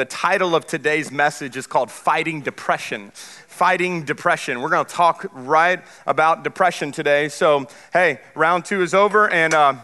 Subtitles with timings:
[0.00, 3.10] The title of today's message is called Fighting Depression.
[3.12, 4.62] Fighting Depression.
[4.62, 7.28] We're going to talk right about depression today.
[7.28, 9.74] So, hey, round two is over, and uh,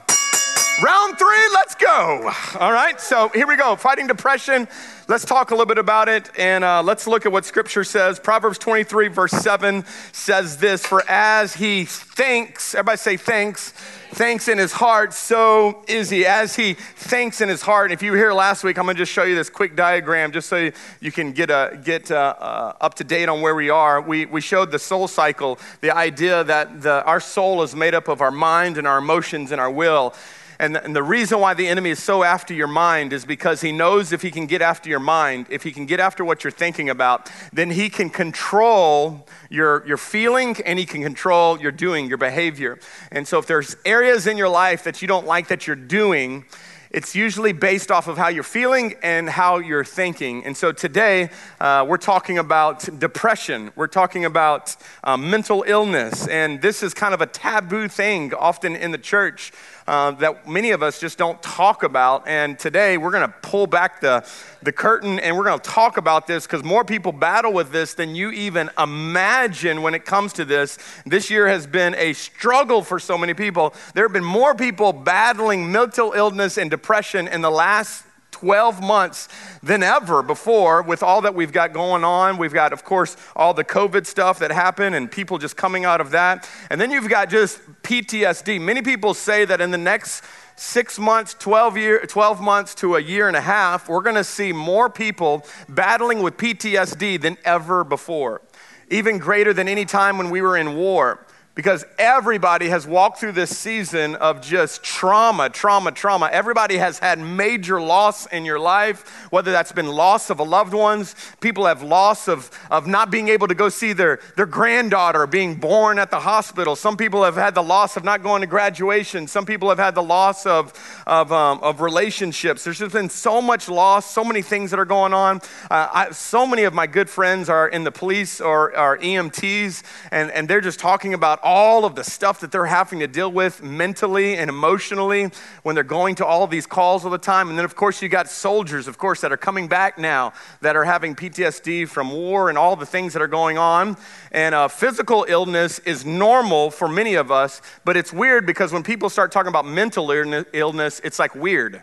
[0.83, 2.31] round three, let's go.
[2.59, 3.77] All right, so here we go.
[3.77, 4.69] Fighting Depression.
[5.09, 8.19] Let's talk a little bit about it, and uh, let's look at what Scripture says.
[8.19, 13.73] Proverbs 23, verse 7 says this For as he thinks, everybody say thanks
[14.17, 16.25] thanks in his heart, so is he.
[16.25, 17.91] As he thinks in his heart.
[17.91, 19.77] And if you were here last week, I'm going to just show you this quick
[19.77, 23.55] diagram just so you can get, a, get uh, uh, up to date on where
[23.55, 24.01] we are.
[24.01, 28.09] We, we showed the soul cycle, the idea that the, our soul is made up
[28.09, 30.15] of our mind and our emotions and our will.
[30.59, 33.61] And the, and the, reason why the enemy is so after your mind is because
[33.61, 36.45] he knows if he can get after your mind, if he can get after what
[36.45, 41.73] you're thinking about, then he can control your, your feeling and he can control your
[41.73, 42.79] doing, your behavior.
[43.13, 46.45] And so if there's areas in your life that you don't like that you're doing,
[46.91, 50.45] it's usually based off of how you're feeling and how you're thinking.
[50.45, 53.73] And so today, uh, we're talking about depression.
[53.77, 56.27] We're talking about uh, mental illness.
[56.29, 59.53] And this is kind of a taboo thing often in the church
[59.87, 62.27] uh, that many of us just don't talk about.
[62.27, 64.27] And today we're going to pull back the,
[64.63, 67.95] the curtain and we're going to talk about this because more people battle with this
[67.95, 70.79] than you even imagine when it comes to this.
[71.05, 73.75] This year has been a struggle for so many people.
[73.95, 78.05] There have been more people battling mental illness and depression in the last
[78.37, 79.29] 12 months
[79.63, 82.37] than ever before with all that we've got going on.
[82.37, 86.03] We've got, of course, all the COVID stuff that happened and people just coming out
[86.03, 86.47] of that.
[86.69, 88.61] And then you've got just PTSD.
[88.61, 90.23] Many people say that in the next
[90.55, 94.25] six months, 12, year, 12 months to a year and a half, we're going to
[94.25, 98.43] see more people battling with PTSD than ever before,
[98.91, 101.26] even greater than any time when we were in war
[101.57, 106.29] because everybody has walked through this season of just trauma, trauma, trauma.
[106.31, 110.75] Everybody has had major loss in your life, whether that's been loss of a loved
[110.75, 115.27] ones, people have loss of, of not being able to go see their, their granddaughter
[115.27, 116.77] being born at the hospital.
[116.77, 119.27] Some people have had the loss of not going to graduation.
[119.27, 120.75] Some people have had the loss of,
[121.07, 122.65] of, um, of relationships.
[122.65, 125.41] There's just been so much loss, so many things that are going on.
[125.71, 129.83] Uh, I, so many of my good friends are in the police or are EMTs,
[130.11, 133.31] and, and they're just talking about all of the stuff that they're having to deal
[133.31, 135.31] with mentally and emotionally
[135.63, 137.49] when they're going to all these calls all the time.
[137.49, 140.75] And then, of course, you got soldiers, of course, that are coming back now that
[140.75, 143.97] are having PTSD from war and all the things that are going on.
[144.33, 148.83] And uh, physical illness is normal for many of us, but it's weird because when
[148.83, 151.81] people start talking about mental illness, it's like weird.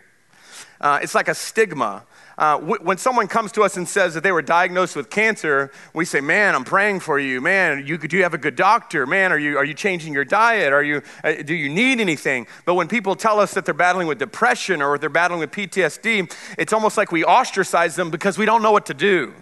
[0.81, 2.03] Uh, it's like a stigma.
[2.38, 6.04] Uh, when someone comes to us and says that they were diagnosed with cancer, we
[6.04, 7.42] say, "Man, I'm praying for you.
[7.42, 9.06] Man, you, do you have a good doctor?
[9.06, 10.74] Man, are you are you changing your diet?
[10.74, 14.08] Are you uh, do you need anything?" But when people tell us that they're battling
[14.08, 18.46] with depression or they're battling with PTSD, it's almost like we ostracize them because we
[18.46, 19.34] don't know what to do.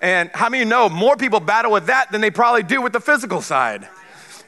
[0.00, 2.92] And how many you know more people battle with that than they probably do with
[2.92, 3.88] the physical side?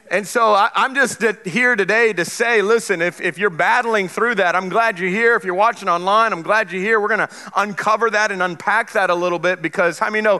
[0.09, 4.35] And so I, am just here today to say, listen, if, if you're battling through
[4.35, 5.35] that, I'm glad you're here.
[5.35, 6.99] If you're watching online, I'm glad you're here.
[6.99, 10.39] We're going to uncover that and unpack that a little bit because how many know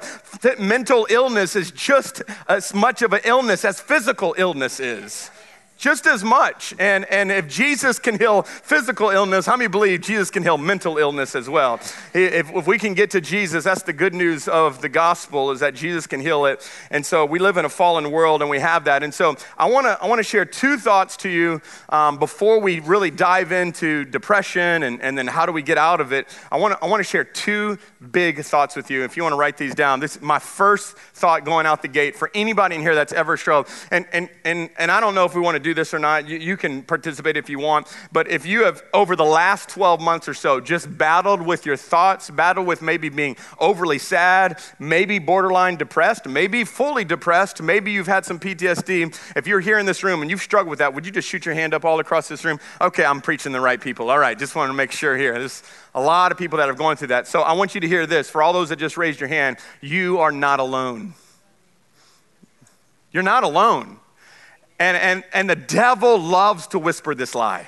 [0.57, 5.29] mental illness is just as much of an illness as physical illness is?
[5.77, 6.73] Just as much.
[6.79, 10.97] And, and if Jesus can heal physical illness, how many believe Jesus can heal mental
[10.97, 11.75] illness as well?
[12.13, 15.59] If, if we can get to Jesus, that's the good news of the gospel is
[15.59, 16.69] that Jesus can heal it.
[16.89, 19.03] And so we live in a fallen world and we have that.
[19.03, 22.79] And so I want to I wanna share two thoughts to you um, before we
[22.79, 26.27] really dive into depression and, and then how do we get out of it.
[26.51, 27.77] I want to I wanna share two
[28.11, 29.03] big thoughts with you.
[29.03, 31.87] If you want to write these down, this is my first thought going out the
[31.87, 33.73] gate for anybody in here that's ever struggled.
[33.91, 36.27] And, and, and, and I don't know if we want to do this or not.
[36.27, 37.87] You, you can participate if you want.
[38.11, 41.75] But if you have, over the last 12 months or so, just battled with your
[41.75, 48.07] thoughts, battled with maybe being overly sad, maybe borderline depressed, maybe fully depressed, maybe you've
[48.07, 49.13] had some PTSD.
[49.35, 51.45] If you're here in this room and you've struggled with that, would you just shoot
[51.45, 52.59] your hand up all across this room?
[52.79, 54.09] Okay, I'm preaching the right people.
[54.09, 55.33] All right, just wanted to make sure here.
[55.33, 55.63] There's
[55.93, 57.27] a lot of people that have gone through that.
[57.27, 58.29] So I want you to hear this.
[58.29, 61.13] For all those that just raised your hand, you are not alone.
[63.11, 63.99] You're not alone.
[64.79, 67.67] And, and, and the devil loves to whisper this lie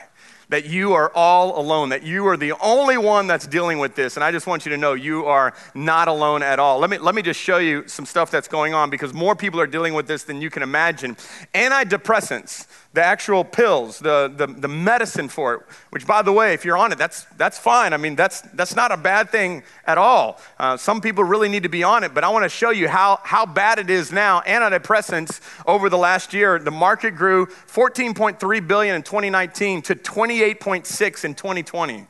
[0.50, 4.17] that you are all alone, that you are the only one that's dealing with this.
[4.17, 6.79] And I just want you to know you are not alone at all.
[6.79, 9.61] Let me, let me just show you some stuff that's going on because more people
[9.61, 11.15] are dealing with this than you can imagine.
[11.53, 16.65] Antidepressants the actual pills, the, the, the, medicine for it, which, by the way, if
[16.65, 17.94] you're on it, that's, that's fine.
[17.94, 20.39] I mean, that's, that's not a bad thing at all.
[20.57, 22.88] Uh, some people really need to be on it, but I want to show you
[22.88, 24.41] how, how bad it is now.
[24.41, 31.36] Antidepressants over the last year, the market grew 14.3 billion in 2019 to 28.6 in
[31.36, 32.07] 2020.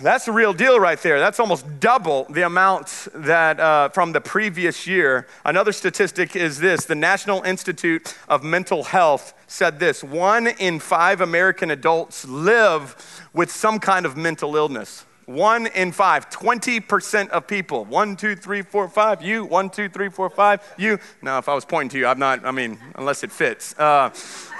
[0.00, 1.20] That's the real deal right there.
[1.20, 5.26] That's almost double the amount that uh, from the previous year.
[5.44, 11.20] Another statistic is this the National Institute of Mental Health said this one in five
[11.20, 15.04] American adults live with some kind of mental illness.
[15.26, 17.84] One in five, 20% of people.
[17.84, 19.22] One, two, three, four, five.
[19.22, 20.60] You, one, two, three, four, five.
[20.76, 20.98] You.
[21.22, 23.78] Now, if I was pointing to you, I'm not, I mean, unless it fits.
[23.78, 24.10] Uh,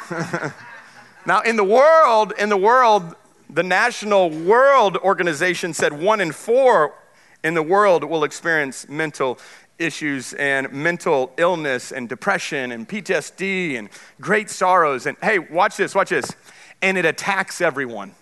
[1.26, 3.17] now, in the world, in the world,
[3.52, 6.94] the National World Organization said one in four
[7.44, 9.38] in the world will experience mental
[9.78, 13.90] issues and mental illness and depression and PTSD and
[14.20, 15.06] great sorrows.
[15.06, 16.34] And hey, watch this, watch this.
[16.81, 18.14] And it attacks everyone.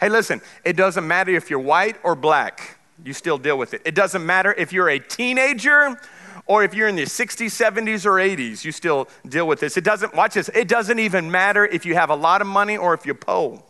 [0.00, 3.82] Hey, listen, it doesn't matter if you're white or black, you still deal with it.
[3.84, 6.00] It doesn't matter if you're a teenager
[6.46, 9.76] or if you're in the 60s, 70s, or 80s, you still deal with this.
[9.76, 12.76] It doesn't, watch this, it doesn't even matter if you have a lot of money
[12.76, 13.62] or if you're poor.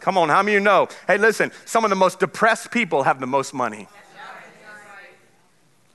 [0.00, 0.88] Come on, how many of you know?
[1.06, 3.88] Hey, listen, some of the most depressed people have the most money.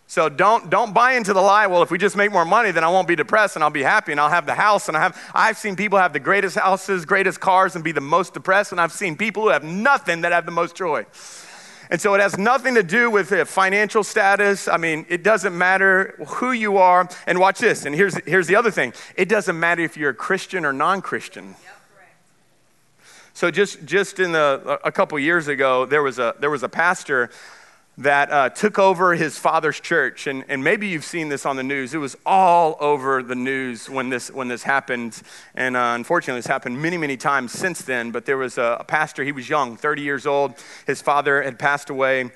[0.07, 2.83] So don't, don't buy into the lie, well, if we just make more money, then
[2.83, 4.87] I won't be depressed and I'll be happy and I'll have the house.
[4.87, 8.01] And I have, I've seen people have the greatest houses, greatest cars, and be the
[8.01, 8.71] most depressed.
[8.71, 11.05] And I've seen people who have nothing that have the most joy.
[11.89, 14.67] And so it has nothing to do with financial status.
[14.67, 17.09] I mean, it doesn't matter who you are.
[17.27, 17.85] And watch this.
[17.85, 21.01] And here's, here's the other thing it doesn't matter if you're a Christian or non
[21.01, 21.55] Christian.
[21.63, 21.74] Yep,
[23.35, 26.69] so just, just in the, a couple years ago, there was a, there was a
[26.69, 27.29] pastor
[27.97, 30.25] that uh, took over his father's church.
[30.25, 31.93] And, and maybe you've seen this on the news.
[31.93, 35.21] It was all over the news when this, when this happened.
[35.53, 38.11] And uh, unfortunately, it's happened many, many times since then.
[38.11, 40.53] But there was a, a pastor, he was young, 30 years old.
[40.87, 42.31] His father had passed away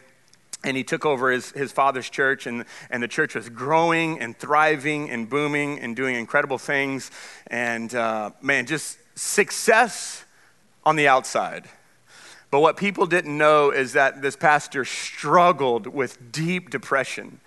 [0.66, 4.38] and he took over his, his father's church and, and the church was growing and
[4.38, 7.10] thriving and booming and doing incredible things
[7.48, 10.26] and uh, man just success
[10.86, 11.68] on the outside
[12.52, 17.40] but what people didn't know is that this pastor struggled with deep depression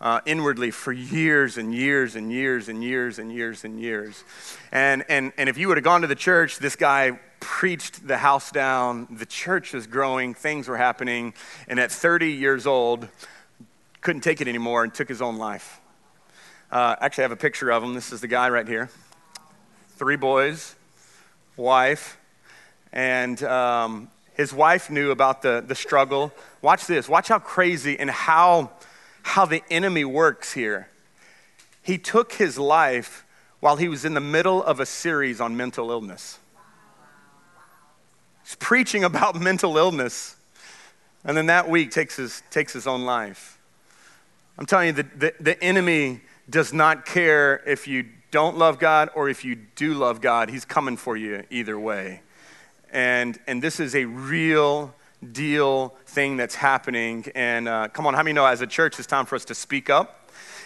[0.00, 4.24] uh, inwardly for years and years and years and years and years and years.
[4.70, 8.18] And, and, and if you would have gone to the church, this guy preached the
[8.18, 11.32] house down, the church was growing, things were happening,
[11.66, 13.08] and at 30 years old,
[14.02, 15.80] couldn't take it anymore and took his own life.
[16.70, 17.94] Uh, actually, I have a picture of him.
[17.94, 18.90] This is the guy right here.
[19.96, 20.74] Three boys,
[21.56, 22.18] wife,
[22.92, 26.32] and um, his wife knew about the, the struggle.
[26.62, 27.08] Watch this.
[27.08, 28.70] Watch how crazy and how,
[29.22, 30.88] how the enemy works here.
[31.82, 33.24] He took his life
[33.60, 36.38] while he was in the middle of a series on mental illness.
[38.44, 40.36] He's preaching about mental illness.
[41.24, 43.58] And then that week takes his, takes his own life.
[44.58, 49.10] I'm telling you, the, the, the enemy does not care if you don't love God
[49.14, 50.50] or if you do love God.
[50.50, 52.22] He's coming for you either way.
[52.92, 54.94] And, and this is a real
[55.32, 57.26] deal thing that's happening.
[57.34, 59.54] And uh, come on, how many know as a church it's time for us to
[59.54, 60.16] speak up?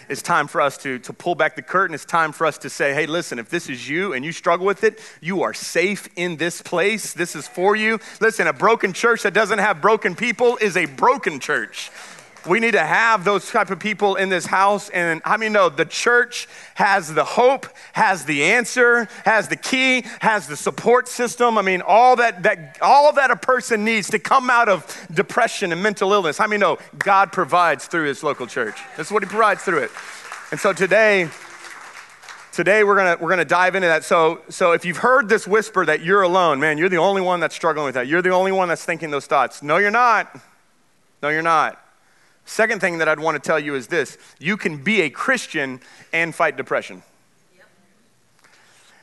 [0.07, 1.95] It's time for us to, to pull back the curtain.
[1.95, 4.65] It's time for us to say, hey, listen, if this is you and you struggle
[4.65, 7.13] with it, you are safe in this place.
[7.13, 7.99] This is for you.
[8.21, 11.89] Listen, a broken church that doesn't have broken people is a broken church.
[12.47, 14.89] We need to have those type of people in this house.
[14.89, 20.03] And I mean, no, the church has the hope, has the answer, has the key,
[20.21, 21.57] has the support system?
[21.57, 25.71] I mean, all that, that, all that a person needs to come out of depression
[25.71, 26.39] and mental illness.
[26.39, 28.79] I mean, no, God provides through his local church?
[28.95, 29.91] That's what he provides through it.
[30.51, 31.29] And so today,
[32.51, 34.03] today we're gonna we're gonna dive into that.
[34.03, 37.39] So so if you've heard this whisper that you're alone, man, you're the only one
[37.39, 38.07] that's struggling with that.
[38.07, 39.63] You're the only one that's thinking those thoughts.
[39.63, 40.39] No, you're not.
[41.23, 41.84] No, you're not.
[42.45, 45.81] Second thing that I'd want to tell you is this you can be a Christian
[46.13, 47.03] and fight depression.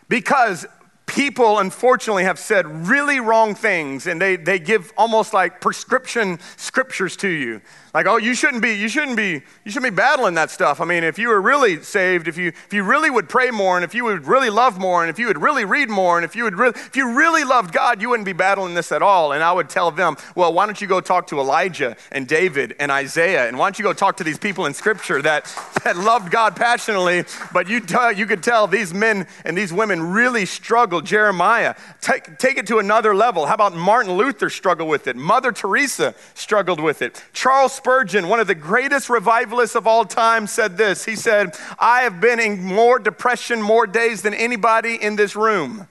[0.09, 0.67] Because
[1.07, 7.17] people unfortunately have said really wrong things and they, they give almost like prescription scriptures
[7.17, 7.61] to you
[7.95, 10.81] like oh you shouldn't be you shouldn't be you shouldn't be battling that stuff.
[10.81, 13.77] I mean if you were really saved if you if you really would pray more
[13.77, 16.25] and if you would really love more and if you would really read more and
[16.25, 19.03] if you would really if you really loved god you wouldn't be battling this at
[19.03, 19.33] all.
[19.33, 22.75] And i would tell them well why don't you go talk to elijah and david
[22.79, 25.45] and isaiah and why don't you go talk to these people in scripture that
[25.85, 30.13] that loved god passionately but you, t- you could tell these men and these women
[30.13, 31.05] really struggled.
[31.07, 33.47] Jeremiah take, take it to another level.
[33.47, 35.17] How about martin luther struggled with it?
[35.17, 37.23] Mother teresa struggled with it.
[37.33, 41.05] Charles Spurgeon, one of the greatest revivalists of all time, said this.
[41.05, 45.89] He said, I have been in more depression more days than anybody in this room.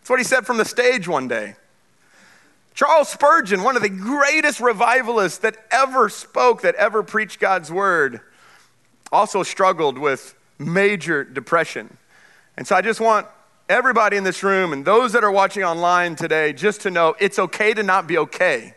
[0.00, 1.54] That's what he said from the stage one day.
[2.74, 8.20] Charles Spurgeon, one of the greatest revivalists that ever spoke, that ever preached God's word,
[9.10, 11.96] also struggled with major depression.
[12.58, 13.26] And so I just want
[13.70, 17.38] everybody in this room and those that are watching online today just to know it's
[17.38, 18.74] okay to not be okay.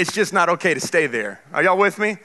[0.00, 1.42] It's just not okay to stay there.
[1.52, 2.16] Are y'all with me?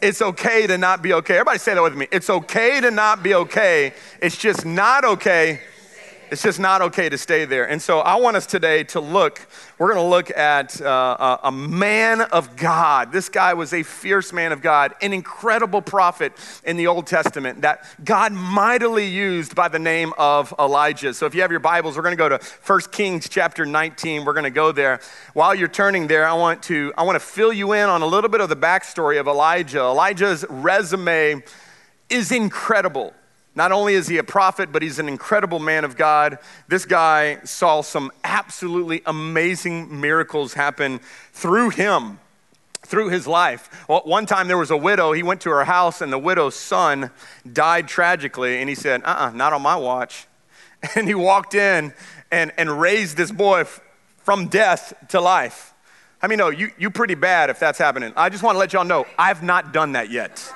[0.00, 1.34] It's okay to not be okay.
[1.34, 2.06] Everybody say that with me.
[2.12, 3.92] It's okay to not be okay.
[4.22, 5.60] It's just not okay
[6.30, 7.68] it's just not okay to stay there.
[7.68, 9.46] And so I want us today to look,
[9.78, 13.12] we're going to look at uh, a man of God.
[13.12, 16.32] This guy was a fierce man of God, an incredible prophet
[16.64, 21.14] in the Old Testament that God mightily used by the name of Elijah.
[21.14, 24.24] So if you have your Bibles, we're going to go to 1 Kings chapter 19.
[24.24, 25.00] We're going to go there.
[25.32, 28.06] While you're turning there, I want to, I want to fill you in on a
[28.06, 29.80] little bit of the backstory of Elijah.
[29.80, 31.42] Elijah's resume
[32.08, 33.12] is incredible.
[33.56, 36.38] Not only is he a prophet, but he's an incredible man of God.
[36.66, 41.00] This guy saw some absolutely amazing miracles happen
[41.32, 42.18] through him,
[42.82, 43.86] through his life.
[43.88, 45.12] Well, one time there was a widow.
[45.12, 47.10] He went to her house, and the widow's son
[47.50, 48.58] died tragically.
[48.58, 50.26] And he said, Uh uh-uh, uh not on my watch.
[50.96, 51.94] And he walked in
[52.30, 53.80] and, and raised this boy f-
[54.18, 55.72] from death to life.
[56.20, 58.12] I mean, no, you, you pretty bad if that's happening.
[58.16, 60.52] I just want to let y'all know, I've not done that yet.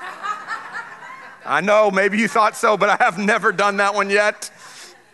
[1.48, 4.50] I know maybe you thought so, but I have never done that one yet.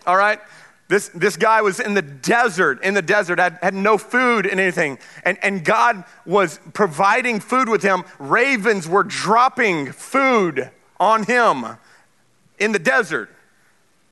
[0.07, 0.41] All right?
[0.88, 4.61] This, this guy was in the desert, in the desert, had, had no food and
[4.61, 4.99] anything.
[5.25, 8.05] And, and God was providing food with him.
[8.19, 11.64] Ravens were dropping food on him
[12.59, 13.31] in the desert.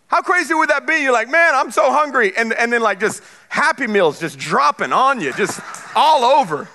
[0.07, 0.97] How crazy would that be?
[0.97, 2.33] You're like, man, I'm so hungry.
[2.37, 5.61] And, and then, like, just Happy Meals just dropping on you, just
[5.95, 6.69] all over.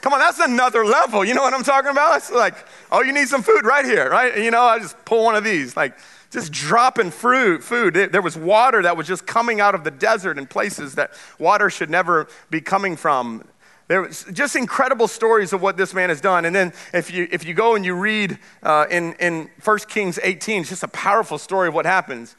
[0.00, 1.24] Come on, that's another level.
[1.24, 2.16] You know what I'm talking about?
[2.16, 2.54] It's like,
[2.90, 4.38] oh, you need some food right here, right?
[4.38, 5.94] You know, I just pull one of these, like
[6.30, 7.94] just dropping fruit, food.
[7.94, 11.68] There was water that was just coming out of the desert in places that water
[11.68, 13.44] should never be coming from.
[13.88, 16.44] There was just incredible stories of what this man has done.
[16.44, 20.18] And then if you, if you go and you read uh, in, in 1 Kings
[20.22, 22.36] 18, it's just a powerful story of what happens.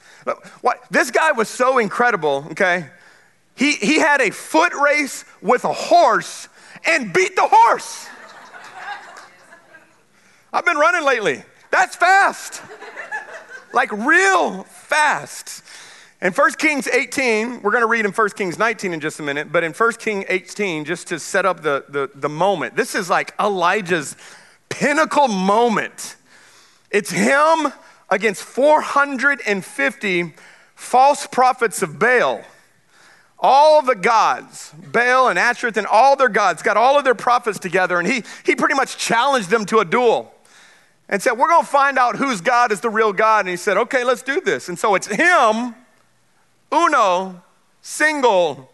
[0.62, 2.88] What, this guy was so incredible, okay?
[3.58, 6.48] He, he had a foot race with a horse
[6.86, 8.08] and beat the horse.
[10.54, 11.44] I've been running lately.
[11.72, 12.62] That's fast.
[13.74, 15.64] Like real fast.
[16.22, 19.24] In 1 Kings 18, we're going to read in 1 Kings 19 in just a
[19.24, 22.94] minute, but in 1 Kings 18, just to set up the, the, the moment, this
[22.94, 24.16] is like Elijah's
[24.70, 26.18] pinnacle moment.
[26.92, 27.74] It's him
[28.10, 30.34] against 450
[30.76, 32.44] false prophets of Baal
[33.42, 37.58] all the gods, Baal and Ashereth and all their gods, got all of their prophets
[37.58, 40.32] together, and he, he pretty much challenged them to a duel
[41.10, 43.42] and said, We're gonna find out whose God is the real God.
[43.42, 44.70] And he said, Okay, let's do this.
[44.70, 45.74] And so it's him,
[46.72, 47.44] uno,
[47.82, 48.72] single,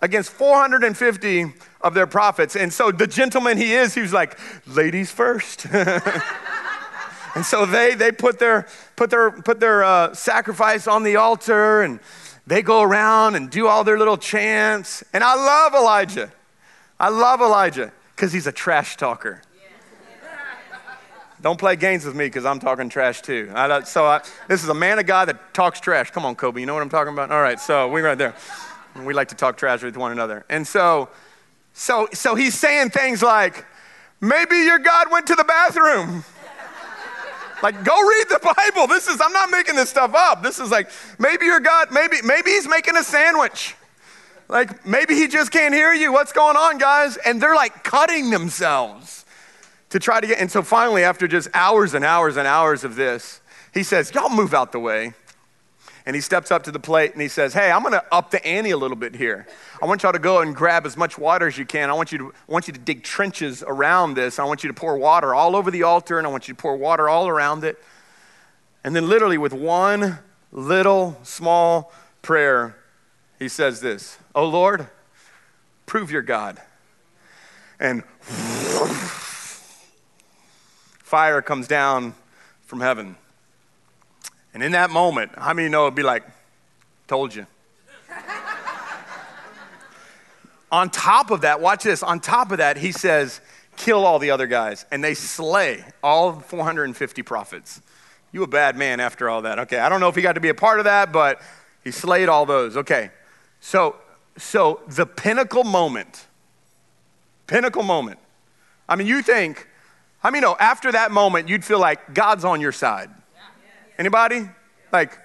[0.00, 2.56] against 450 of their prophets.
[2.56, 5.64] And so the gentleman he is, he was like, Ladies first.
[5.72, 8.66] and so they, they put their,
[8.96, 12.00] put their, put their uh, sacrifice on the altar and
[12.46, 15.04] they go around and do all their little chants.
[15.12, 16.32] And I love Elijah.
[16.98, 19.42] I love Elijah because he's a trash talker.
[21.40, 23.50] Don't play games with me because I'm talking trash too.
[23.52, 26.12] I, so I, this is a man of God that talks trash.
[26.12, 27.32] Come on, Kobe, you know what I'm talking about?
[27.32, 28.36] All right, so we're right there.
[29.04, 30.44] We like to talk trash with one another.
[30.48, 31.08] And so,
[31.72, 33.66] so, so he's saying things like,
[34.20, 36.24] maybe your God went to the bathroom.
[37.62, 38.88] Like, go read the Bible.
[38.88, 40.42] This is, I'm not making this stuff up.
[40.42, 43.76] This is like, maybe your God, maybe, maybe he's making a sandwich.
[44.48, 46.12] Like, maybe he just can't hear you.
[46.12, 47.16] What's going on, guys?
[47.16, 49.24] And they're like cutting themselves
[49.90, 50.38] to try to get.
[50.38, 53.40] And so finally, after just hours and hours and hours of this,
[53.72, 55.14] he says, Y'all move out the way
[56.04, 58.44] and he steps up to the plate and he says, Hey, I'm gonna up the
[58.44, 59.46] ante a little bit here.
[59.80, 61.90] I want y'all to go and grab as much water as you can.
[61.90, 64.38] I want you to, I want you to dig trenches around this.
[64.38, 66.60] I want you to pour water all over the altar and I want you to
[66.60, 67.82] pour water all around it.
[68.84, 70.18] And then, literally, with one
[70.50, 72.76] little small prayer,
[73.38, 74.88] he says this Oh Lord,
[75.86, 76.60] prove your God.
[77.78, 78.04] And
[80.98, 82.14] fire comes down
[82.62, 83.16] from heaven.
[84.54, 86.24] And in that moment, how many know it'd be like,
[87.06, 87.46] told you.
[90.70, 92.02] on top of that, watch this.
[92.02, 93.40] On top of that, he says,
[93.76, 94.84] kill all the other guys.
[94.90, 97.80] And they slay all 450 prophets.
[98.32, 99.58] You a bad man after all that.
[99.60, 101.40] Okay, I don't know if he got to be a part of that, but
[101.84, 102.76] he slayed all those.
[102.76, 103.10] Okay.
[103.60, 103.96] So,
[104.36, 106.26] so the pinnacle moment,
[107.46, 108.18] pinnacle moment.
[108.88, 109.68] I mean, you think,
[110.24, 113.10] I mean, no, after that moment, you'd feel like God's on your side.
[113.98, 114.48] Anybody?
[114.92, 115.18] Like,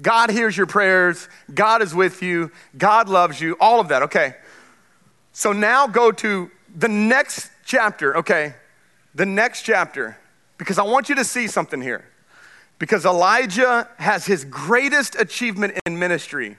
[0.00, 4.02] God hears your prayers, God is with you, God loves you, all of that.
[4.04, 4.34] Okay.
[5.32, 8.54] So now go to the next chapter, okay?
[9.14, 10.16] The next chapter,
[10.58, 12.04] because I want you to see something here.
[12.78, 16.56] Because Elijah has his greatest achievement in ministry,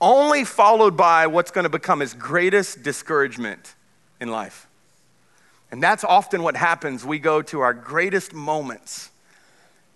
[0.00, 3.74] only followed by what's going to become his greatest discouragement
[4.20, 4.66] in life.
[5.70, 7.04] And that's often what happens.
[7.04, 9.10] We go to our greatest moments.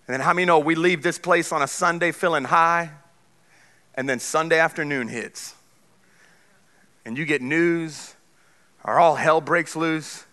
[0.07, 2.91] And then how many know we leave this place on a Sunday feeling high,
[3.93, 5.53] and then Sunday afternoon hits.
[7.05, 8.15] And you get news,
[8.85, 10.25] or all hell breaks loose.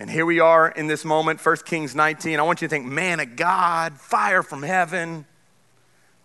[0.00, 2.38] And here we are in this moment, 1 Kings 19.
[2.38, 5.24] I want you to think, man of God, fire from heaven.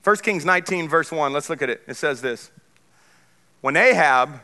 [0.04, 1.84] 1 Kings 19, verse 1, let's look at it.
[1.88, 2.50] It says this
[3.62, 4.42] When Ahab,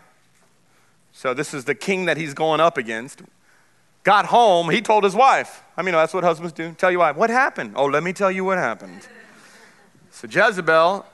[1.11, 3.23] so this is the king that he's going up against,
[4.07, 5.61] got home, he told his wife.
[5.75, 6.71] I mean, that's what husbands do.
[6.71, 7.73] Tell your wife, what happened?
[7.75, 9.05] Oh, let me tell you what happened.
[10.11, 11.05] So Jezebel,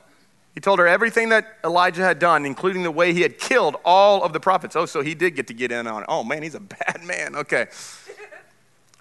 [0.53, 4.21] he told her everything that Elijah had done, including the way he had killed all
[4.21, 4.75] of the prophets.
[4.75, 6.05] Oh, so he did get to get in on it.
[6.07, 7.35] Oh, man, he's a bad man.
[7.35, 7.65] Okay.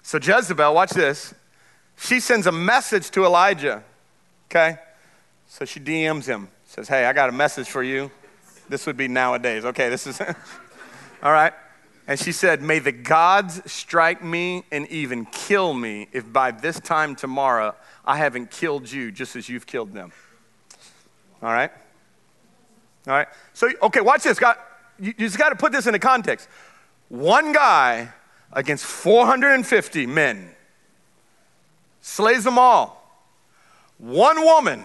[0.01, 1.35] So Jezebel, watch this.
[1.95, 3.83] She sends a message to Elijah.
[4.49, 4.79] Okay?
[5.45, 8.09] So she DMs him, says, Hey, I got a message for you.
[8.69, 9.65] This would be nowadays.
[9.65, 10.19] Okay, this is,
[11.21, 11.53] all right.
[12.07, 16.79] And she said, May the gods strike me and even kill me if by this
[16.79, 20.11] time tomorrow I haven't killed you just as you've killed them.
[21.41, 21.71] All right?
[23.07, 23.27] All right?
[23.53, 24.39] So, okay, watch this.
[24.39, 24.59] Got,
[24.99, 26.47] you, just got to put this into context.
[27.09, 28.09] One guy
[28.53, 30.49] against 450 men,
[32.01, 32.99] slays them all.
[33.97, 34.83] One woman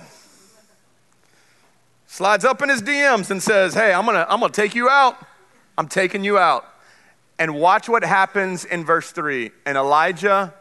[2.07, 5.17] slides up in his DMs and says, Hey, I'm gonna, I'm gonna take you out.
[5.77, 6.65] I'm taking you out.
[7.38, 9.50] And watch what happens in verse 3.
[9.64, 10.52] And Elijah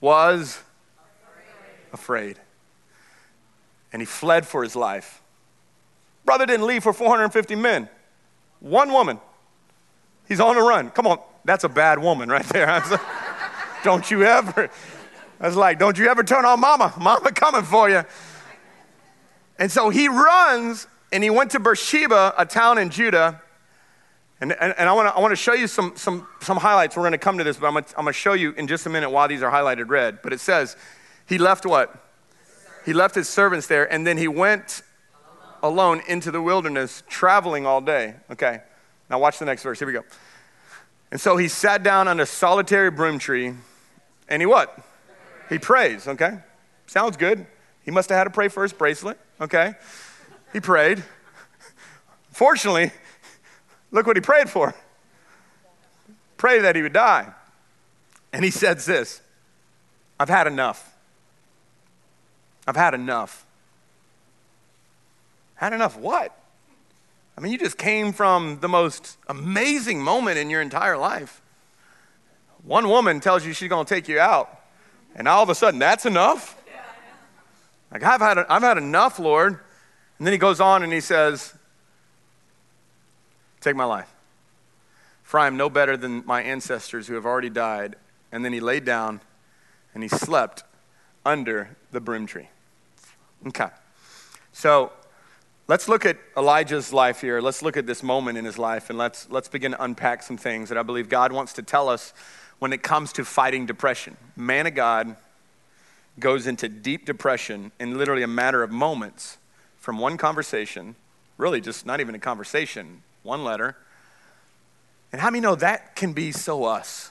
[0.00, 0.62] was
[1.92, 2.38] afraid.
[3.92, 5.22] And he fled for his life.
[6.24, 7.88] Brother didn't leave for 450 men,
[8.60, 9.18] one woman.
[10.28, 10.90] He's on the run.
[10.90, 12.66] Come on, that's a bad woman right there.
[12.66, 13.00] Like,
[13.84, 14.70] don't you ever.
[15.40, 16.94] I was like, don't you ever turn on mama.
[17.00, 18.04] Mama coming for you.
[19.58, 23.42] And so he runs and he went to Beersheba, a town in Judah,
[24.40, 26.96] and, and, and I want to show you some, some, some highlights.
[26.96, 28.90] We're going to come to this, but I'm going to show you in just a
[28.90, 30.22] minute why these are highlighted red.
[30.22, 30.76] But it says,
[31.26, 31.94] he left what?
[32.86, 34.82] He left his servants there, and then he went
[35.62, 38.14] alone into the wilderness, traveling all day.
[38.30, 38.60] Okay,
[39.10, 39.78] now watch the next verse.
[39.78, 40.04] Here we go.
[41.10, 43.52] And so he sat down on a solitary broom tree,
[44.28, 44.78] and he what?
[45.50, 46.38] He prays, okay?
[46.86, 47.46] Sounds good.
[47.84, 49.74] He must have had a pray first bracelet, okay?
[50.52, 51.02] He prayed.
[52.32, 52.92] Fortunately,
[53.90, 54.74] Look what he prayed for.
[56.36, 57.32] Pray that he would die.
[58.32, 59.20] And he says this
[60.18, 60.96] I've had enough.
[62.66, 63.44] I've had enough.
[65.54, 66.36] Had enough what?
[67.36, 71.40] I mean, you just came from the most amazing moment in your entire life.
[72.64, 74.60] One woman tells you she's going to take you out,
[75.14, 76.56] and all of a sudden, that's enough?
[77.90, 79.58] Like, I've had, I've had enough, Lord.
[80.18, 81.54] And then he goes on and he says,
[83.60, 84.12] Take my life.
[85.22, 87.96] For I am no better than my ancestors who have already died.
[88.32, 89.20] And then he laid down
[89.94, 90.64] and he slept
[91.24, 92.48] under the broom tree.
[93.46, 93.68] Okay.
[94.52, 94.92] So
[95.68, 97.40] let's look at Elijah's life here.
[97.40, 100.36] Let's look at this moment in his life and let's, let's begin to unpack some
[100.36, 102.12] things that I believe God wants to tell us
[102.58, 104.16] when it comes to fighting depression.
[104.36, 105.16] Man of God
[106.18, 109.38] goes into deep depression in literally a matter of moments
[109.78, 110.94] from one conversation,
[111.38, 113.76] really just not even a conversation, one letter.
[115.12, 117.10] And how many know that can be so us?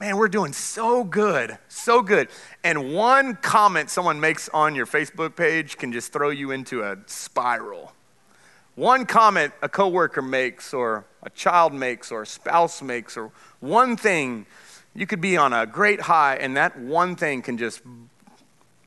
[0.00, 2.28] Man, we're doing so good, so good.
[2.62, 6.96] And one comment someone makes on your Facebook page can just throw you into a
[7.06, 7.92] spiral.
[8.76, 13.96] One comment a coworker makes, or a child makes, or a spouse makes, or one
[13.96, 14.46] thing,
[14.94, 17.80] you could be on a great high, and that one thing can just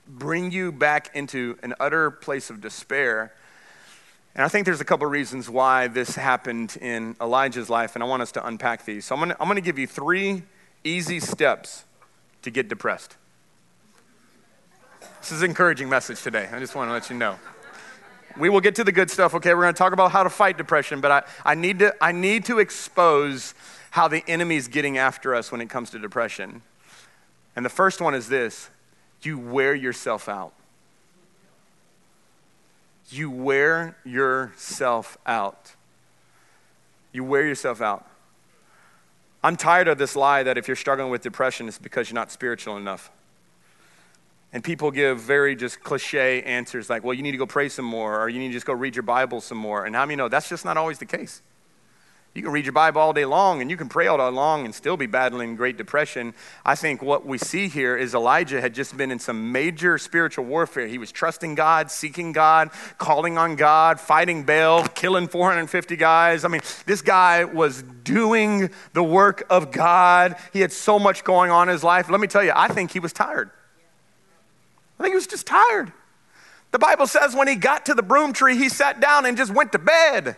[0.08, 3.34] bring you back into an utter place of despair.
[4.34, 8.08] And I think there's a couple reasons why this happened in Elijah's life, and I
[8.08, 9.06] want us to unpack these.
[9.06, 10.44] So I'm gonna, I'm gonna give you three
[10.84, 11.84] easy steps
[12.42, 13.18] to get depressed.
[15.20, 16.50] This is an encouraging message today.
[16.52, 17.38] I just want to let you know.
[18.40, 19.54] We will get to the good stuff, okay?
[19.54, 22.12] We're going to talk about how to fight depression, but I, I, need to, I
[22.12, 23.54] need to expose
[23.92, 26.62] how the enemy is getting after us when it comes to depression.
[27.56, 28.70] And the first one is this
[29.22, 30.54] you wear yourself out
[33.12, 35.74] you wear yourself out.
[37.12, 38.08] You wear yourself out.
[39.44, 42.32] I'm tired of this lie that if you're struggling with depression, it's because you're not
[42.32, 43.12] spiritual enough.
[44.54, 47.86] And people give very just cliche answers like, well, you need to go pray some
[47.86, 49.86] more, or you need to just go read your Bible some more.
[49.86, 51.42] And how many know that's just not always the case?
[52.34, 54.64] You can read your Bible all day long and you can pray all day long
[54.64, 56.34] and still be battling Great Depression.
[56.66, 60.46] I think what we see here is Elijah had just been in some major spiritual
[60.46, 60.88] warfare.
[60.88, 66.46] He was trusting God, seeking God, calling on God, fighting Baal, killing 450 guys.
[66.46, 70.38] I mean, this guy was doing the work of God.
[70.54, 72.10] He had so much going on in his life.
[72.10, 73.52] Let me tell you, I think he was tired.
[74.98, 75.92] I think he was just tired.
[76.72, 79.54] The Bible says when he got to the broom tree, he sat down and just
[79.54, 80.38] went to bed.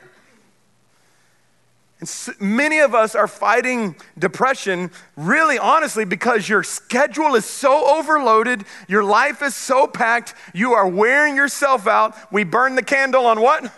[1.99, 8.65] And many of us are fighting depression really honestly because your schedule is so overloaded,
[8.87, 12.15] your life is so packed, you are wearing yourself out.
[12.31, 13.71] We burn the candle on what?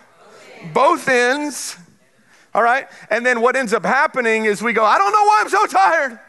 [0.73, 1.78] Both ends.
[2.54, 2.88] All right?
[3.10, 5.65] And then what ends up happening is we go, I don't know why I'm so
[5.65, 6.19] tired.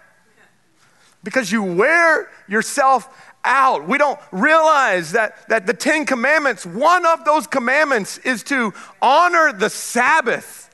[1.23, 3.09] Because you wear yourself
[3.45, 3.89] out.
[3.89, 9.53] We don't realize that, that the Ten Commandments, one of those commandments is to honor
[9.53, 10.66] the Sabbath.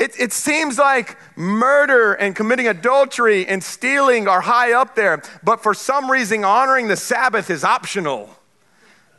[0.00, 5.62] It, it seems like murder and committing adultery and stealing are high up there, but
[5.62, 8.30] for some reason, honoring the Sabbath is optional.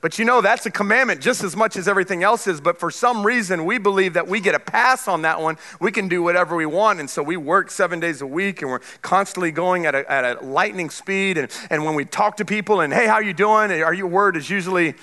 [0.02, 2.60] But you know, that's a commandment just as much as everything else is.
[2.60, 5.58] But for some reason, we believe that we get a pass on that one.
[5.80, 7.00] We can do whatever we want.
[7.00, 10.26] And so we work seven days a week and we're constantly going at a, at
[10.26, 11.38] a lightning speed.
[11.38, 13.72] And, and when we talk to people and, hey, how are you doing?
[13.84, 14.96] Are your word is usually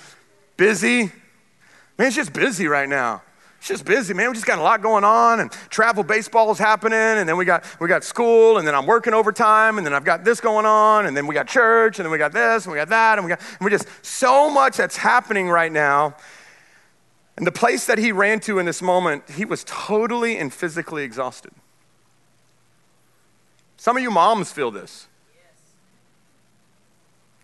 [0.57, 1.13] busy.
[1.97, 3.23] Man, it's just busy right now.
[3.59, 4.29] It's just busy, man.
[4.29, 7.45] We just got a lot going on, and travel baseball is happening, and then we
[7.45, 10.65] got we got school, and then I'm working overtime, and then I've got this going
[10.65, 13.19] on, and then we got church, and then we got this, and we got that,
[13.19, 16.15] and we got and we just so much that's happening right now.
[17.37, 21.03] And the place that he ran to in this moment, he was totally and physically
[21.03, 21.53] exhausted.
[23.77, 25.07] Some of you moms feel this.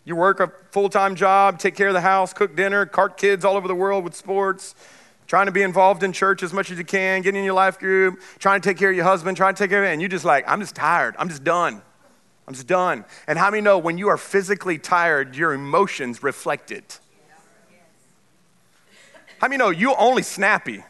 [0.05, 3.45] You work a full time job, take care of the house, cook dinner, cart kids
[3.45, 4.77] all over the world with sports
[5.27, 7.79] trying to be involved in church as much as you can, getting in your life
[7.79, 10.01] group, trying to take care of your husband, trying to take care of it, and
[10.01, 11.15] you're just like, I'm just tired.
[11.19, 11.83] I'm just done.
[12.47, 13.05] I'm just done.
[13.27, 17.01] And how many know when you are physically tired, your emotions reflect it?
[19.41, 20.85] How many know you're only snappy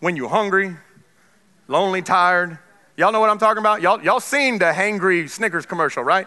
[0.00, 0.76] when you're hungry,
[1.68, 2.58] lonely, tired?
[2.96, 3.82] Y'all know what I'm talking about?
[3.82, 6.26] Y'all, y'all seen the hangry Snickers commercial, right?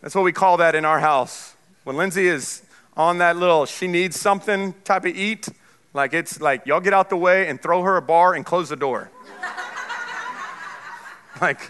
[0.00, 1.54] That's what we call that in our house.
[1.84, 2.62] When Lindsay is
[2.96, 5.48] on that little she needs something type of eat.
[5.92, 8.68] Like it's like y'all get out the way and throw her a bar and close
[8.68, 9.10] the door.
[11.40, 11.60] like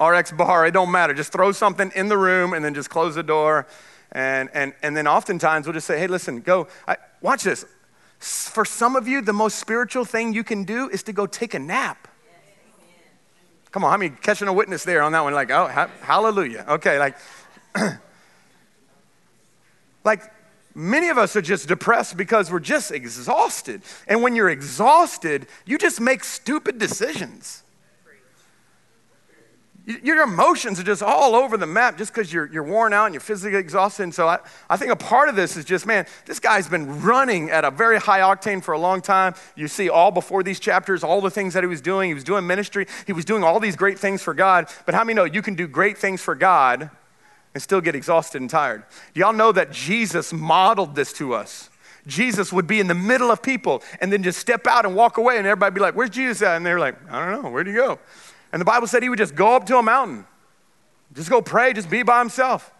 [0.00, 1.14] RX bar, it don't matter.
[1.14, 3.66] Just throw something in the room and then just close the door.
[4.12, 7.64] And, and, and then oftentimes we'll just say, hey, listen, go, I, watch this.
[8.18, 11.54] For some of you, the most spiritual thing you can do is to go take
[11.54, 12.08] a nap.
[13.70, 15.34] Come on, how many catching a witness there on that one?
[15.34, 16.64] Like, oh, ha- hallelujah.
[16.68, 17.16] Okay, like,
[20.04, 20.22] like
[20.74, 23.82] Many of us are just depressed because we're just exhausted.
[24.08, 27.62] And when you're exhausted, you just make stupid decisions.
[30.02, 33.14] Your emotions are just all over the map just because you're, you're worn out and
[33.14, 34.04] you're physically exhausted.
[34.04, 37.02] And so I, I think a part of this is just, man, this guy's been
[37.02, 39.34] running at a very high octane for a long time.
[39.54, 42.08] You see all before these chapters, all the things that he was doing.
[42.08, 44.68] He was doing ministry, he was doing all these great things for God.
[44.86, 46.90] But how many know you can do great things for God
[47.54, 48.82] and still get exhausted and tired.
[49.14, 51.70] Do y'all know that Jesus modeled this to us?
[52.06, 55.16] Jesus would be in the middle of people and then just step out and walk
[55.16, 56.56] away, and everybody be like, Where's Jesus at?
[56.56, 57.98] And they're like, I don't know, where'd he go?
[58.52, 60.26] And the Bible said he would just go up to a mountain,
[61.14, 62.72] just go pray, just be by himself.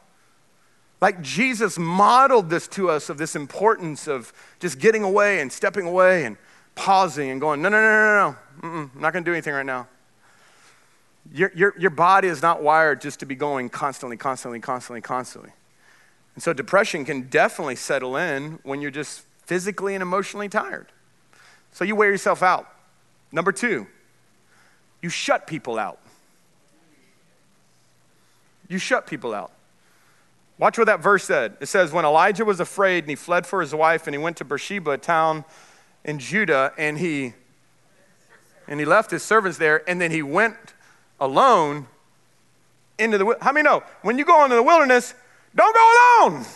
[1.00, 5.86] Like Jesus modeled this to us of this importance of just getting away and stepping
[5.86, 6.36] away and
[6.74, 9.88] pausing and going, No, no, no, no, no, I'm not gonna do anything right now.
[11.34, 15.50] Your, your, your body is not wired just to be going constantly, constantly, constantly, constantly.
[16.36, 20.86] And so depression can definitely settle in when you're just physically and emotionally tired.
[21.72, 22.68] So you wear yourself out.
[23.32, 23.88] Number two,
[25.02, 25.98] you shut people out.
[28.68, 29.50] You shut people out.
[30.56, 31.56] Watch what that verse said.
[31.60, 34.36] It says, When Elijah was afraid and he fled for his wife and he went
[34.36, 35.44] to Beersheba, a town
[36.04, 37.34] in Judah, and he
[38.68, 40.73] and he left his servants there, and then he went
[41.20, 41.86] alone
[42.98, 43.82] into the how many know?
[44.02, 45.14] When you go into the wilderness
[45.54, 46.44] don't go alone.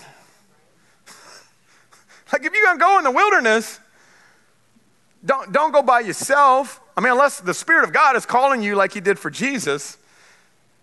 [2.30, 3.80] Like if you're to go in the wilderness
[5.24, 6.80] don't, don't go by yourself.
[6.96, 9.96] I mean unless the spirit of god is calling you like he did for jesus.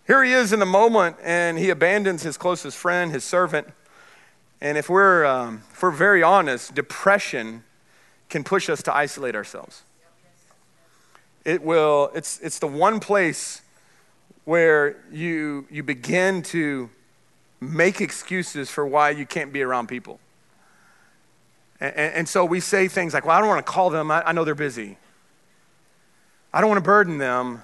[0.08, 3.68] Here he is in the moment and he abandons his closest friend his servant.
[4.62, 7.64] And if we're um, if we're very honest depression
[8.30, 9.84] can push us to isolate ourselves.
[11.44, 13.62] It will it's it's the one place
[14.46, 16.90] where you, you begin to
[17.60, 20.20] make excuses for why you can't be around people.
[21.80, 24.30] And, and, so we say things like, well, I don't want to call them, I,
[24.30, 24.98] I know they're busy.
[26.54, 27.64] I don't want to burden them.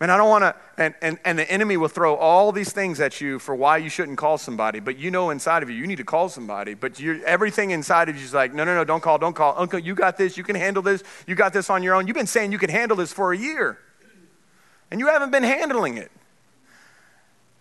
[0.00, 3.00] Man, I don't want to, and, and, and the enemy will throw all these things
[3.00, 5.86] at you for why you shouldn't call somebody, but you know inside of you, you
[5.86, 6.74] need to call somebody.
[6.74, 9.54] But you everything inside of you is like, no, no, no, don't call, don't call.
[9.56, 12.06] Uncle, you got this, you can handle this, you got this on your own.
[12.06, 13.78] You've been saying you can handle this for a year,
[14.94, 16.08] and you haven't been handling it.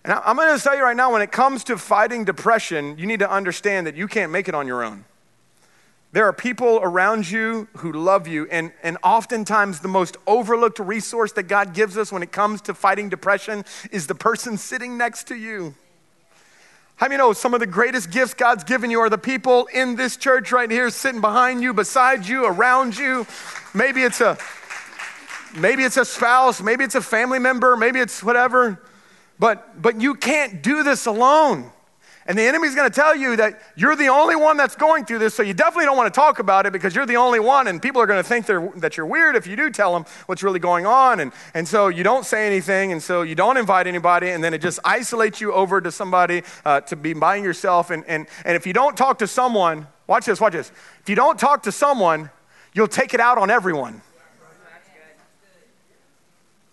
[0.03, 3.07] And I'm going to tell you right now, when it comes to fighting depression, you
[3.07, 5.03] need to understand that you can't make it on your own.
[6.11, 11.31] There are people around you who love you, and, and oftentimes the most overlooked resource
[11.31, 15.25] that God gives us when it comes to fighting depression is the person sitting next
[15.29, 15.73] to you.
[16.97, 19.95] How many know some of the greatest gifts God's given you are the people in
[19.95, 23.25] this church right here, sitting behind you, beside you, around you?
[23.73, 24.37] Maybe it's a
[25.55, 28.81] maybe it's a spouse, maybe it's a family member, maybe it's whatever.
[29.39, 31.71] But but you can't do this alone.
[32.25, 35.19] And the enemy's going to tell you that you're the only one that's going through
[35.19, 37.67] this, so you definitely don't want to talk about it because you're the only one,
[37.67, 38.45] and people are going to think
[38.79, 41.19] that you're weird if you do tell them what's really going on.
[41.19, 44.53] And, and so you don't say anything, and so you don't invite anybody, and then
[44.53, 47.89] it just isolates you over to somebody uh, to be by yourself.
[47.89, 50.71] And, and, and if you don't talk to someone, watch this, watch this.
[51.01, 52.29] If you don't talk to someone,
[52.73, 54.01] you'll take it out on everyone.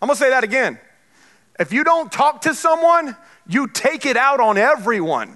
[0.00, 0.78] I'm to say that again.
[1.58, 5.34] If you don't talk to someone, you take it out on everyone.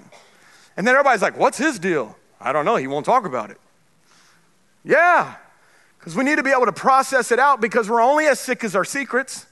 [0.76, 2.16] And then everybody's like, what's his deal?
[2.40, 2.76] I don't know.
[2.76, 3.58] He won't talk about it.
[4.84, 5.34] Yeah,
[5.98, 8.64] because we need to be able to process it out because we're only as sick
[8.64, 9.46] as our secrets.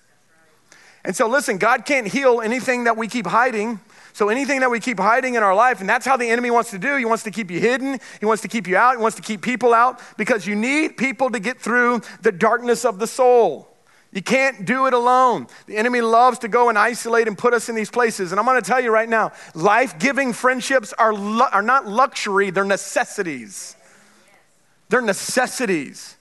[1.05, 3.81] And so, listen, God can't heal anything that we keep hiding.
[4.13, 6.71] So, anything that we keep hiding in our life, and that's how the enemy wants
[6.71, 9.03] to do, he wants to keep you hidden, he wants to keep you out, he
[9.03, 12.99] wants to keep people out because you need people to get through the darkness of
[12.99, 13.72] the soul.
[14.13, 15.47] You can't do it alone.
[15.67, 18.31] The enemy loves to go and isolate and put us in these places.
[18.31, 21.87] And I'm going to tell you right now life giving friendships are, lu- are not
[21.87, 23.75] luxury, they're necessities.
[24.91, 26.17] They're necessities.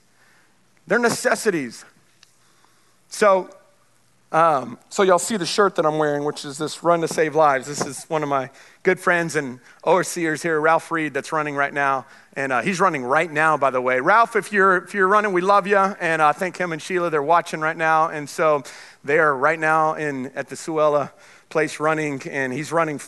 [0.86, 1.84] They're necessities.
[3.08, 3.50] So,
[4.32, 7.34] um, so y'all see the shirt that I'm wearing, which is this Run to Save
[7.34, 7.66] Lives.
[7.66, 8.48] This is one of my
[8.82, 12.06] good friends and overseers here, Ralph Reed, that's running right now.
[12.34, 14.00] And uh, he's running right now, by the way.
[14.00, 15.76] Ralph, if you're, if you're running, we love you.
[15.76, 18.08] And I uh, think him and Sheila, they're watching right now.
[18.08, 18.62] And so
[19.04, 21.10] they are right now in, at the Suella
[21.50, 23.00] place running, and he's running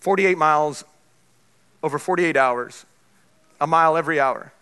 [0.00, 0.84] 48 miles
[1.82, 2.84] over 48 hours,
[3.58, 4.52] a mile every hour.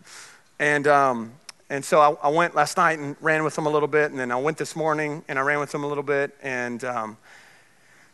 [0.61, 1.33] And, um,
[1.69, 4.21] and so I, I, went last night and ran with him a little bit, and
[4.21, 6.37] then I went this morning and I ran with him a little bit.
[6.41, 7.19] And, um,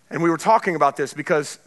[0.09, 1.59] and we were talking about this because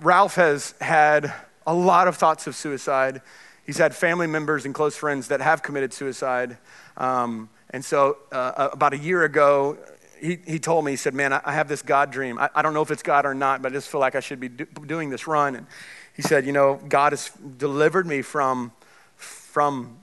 [0.00, 1.32] Ralph has had
[1.66, 3.20] a lot of thoughts of suicide.
[3.66, 6.56] He's had family members and close friends that have committed suicide.
[6.96, 9.76] Um, and so, uh, about a year ago,
[10.20, 12.38] he, he told me, he said, Man, I, I have this God dream.
[12.38, 14.20] I, I, don't know if it's God or not, but I just feel like I
[14.20, 15.56] should be do, doing this run.
[15.56, 15.66] And
[16.14, 18.72] he said, You know, God has delivered me from,
[19.16, 19.98] from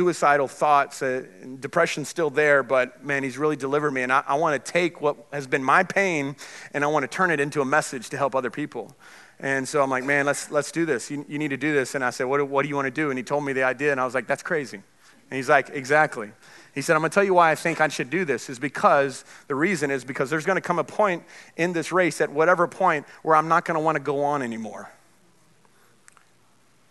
[0.00, 1.02] suicidal thoughts.
[1.02, 1.26] Uh,
[1.60, 4.00] depression's still there, but man, he's really delivered me.
[4.00, 6.36] And I, I want to take what has been my pain
[6.72, 8.96] and I want to turn it into a message to help other people.
[9.40, 11.10] And so I'm like, man, let's, let's do this.
[11.10, 11.94] You, you need to do this.
[11.94, 13.10] And I said, what, what do you want to do?
[13.10, 13.92] And he told me the idea.
[13.92, 14.78] And I was like, that's crazy.
[14.78, 16.30] And he's like, exactly.
[16.74, 18.58] He said, I'm going to tell you why I think I should do this is
[18.58, 21.24] because the reason is because there's going to come a point
[21.58, 24.40] in this race at whatever point where I'm not going to want to go on
[24.40, 24.90] anymore.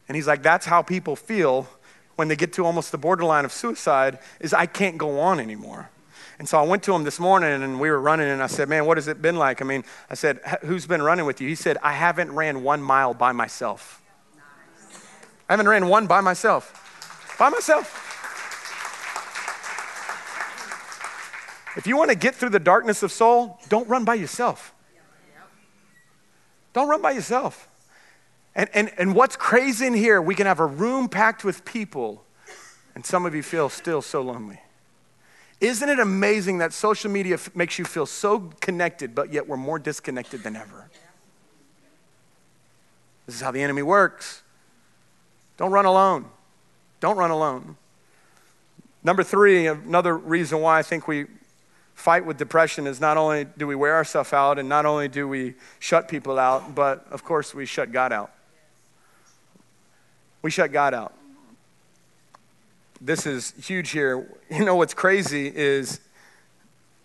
[0.07, 1.67] And he's like, that's how people feel
[2.19, 5.89] when they get to almost the borderline of suicide is I can't go on anymore.
[6.37, 8.67] And so I went to him this morning and we were running and I said,
[8.67, 9.61] Man, what has it been like?
[9.61, 11.47] I mean, I said, Who's been running with you?
[11.47, 14.01] He said, I haven't ran one mile by myself.
[15.47, 17.37] I haven't ran one by myself.
[17.39, 18.05] By myself.
[21.77, 24.73] If you want to get through the darkness of soul, don't run by yourself.
[26.73, 27.68] Don't run by yourself.
[28.55, 32.23] And, and, and what's crazy in here, we can have a room packed with people,
[32.95, 34.59] and some of you feel still so lonely.
[35.61, 39.57] Isn't it amazing that social media f- makes you feel so connected, but yet we're
[39.57, 40.89] more disconnected than ever?
[43.25, 44.41] This is how the enemy works.
[45.57, 46.25] Don't run alone.
[46.99, 47.75] Don't run alone.
[49.03, 51.27] Number three, another reason why I think we
[51.93, 55.27] fight with depression is not only do we wear ourselves out and not only do
[55.27, 58.31] we shut people out, but of course we shut God out.
[60.41, 61.13] We shut God out
[63.01, 64.27] this is huge here.
[64.49, 66.01] You know what's crazy is,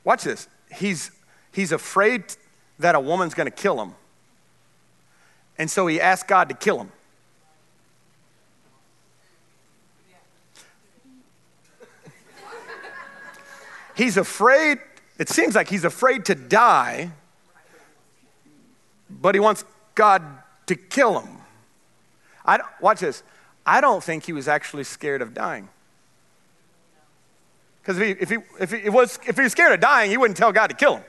[0.03, 0.49] watch this.
[0.75, 1.13] He's,
[1.53, 2.25] he's afraid
[2.79, 3.93] that a woman's going to kill him.
[5.57, 6.91] And so he asked God to kill him.
[13.97, 14.79] he's afraid,
[15.19, 17.13] it seems like he's afraid to die,
[19.09, 20.23] but he wants God
[20.67, 21.44] to kill him.
[22.45, 23.23] I, watch this.
[23.67, 25.69] I don't think he was actually scared of dying.
[27.81, 30.17] Because if he, if, he, if, he was, if he was scared of dying, he
[30.17, 31.05] wouldn't tell God to kill him.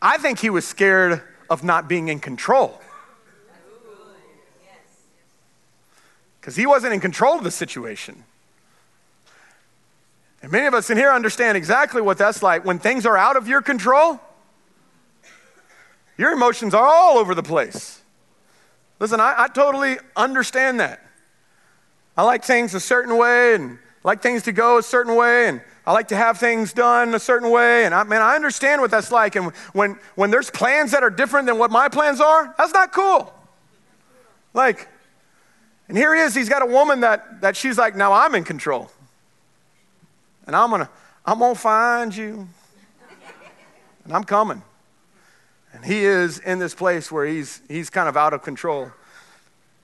[0.00, 2.80] I think he was scared of not being in control.
[6.40, 8.24] Because he wasn't in control of the situation.
[10.42, 13.36] And many of us in here understand exactly what that's like when things are out
[13.36, 14.20] of your control.
[16.16, 17.99] Your emotions are all over the place.
[19.00, 21.04] Listen, I, I totally understand that.
[22.16, 25.62] I like things a certain way and like things to go a certain way and
[25.86, 27.86] I like to have things done a certain way.
[27.86, 29.36] And I mean, I understand what that's like.
[29.36, 32.92] And when, when there's plans that are different than what my plans are, that's not
[32.92, 33.32] cool.
[34.52, 34.86] Like,
[35.88, 38.44] and here he is, he's got a woman that, that she's like, now I'm in
[38.44, 38.90] control.
[40.46, 40.90] And I'm gonna,
[41.24, 42.46] I'm gonna find you.
[44.04, 44.62] And I'm coming.
[45.72, 48.92] And he is in this place where he's, he's kind of out of control.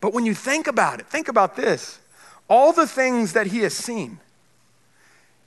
[0.00, 2.00] But when you think about it, think about this
[2.48, 4.20] all the things that he has seen,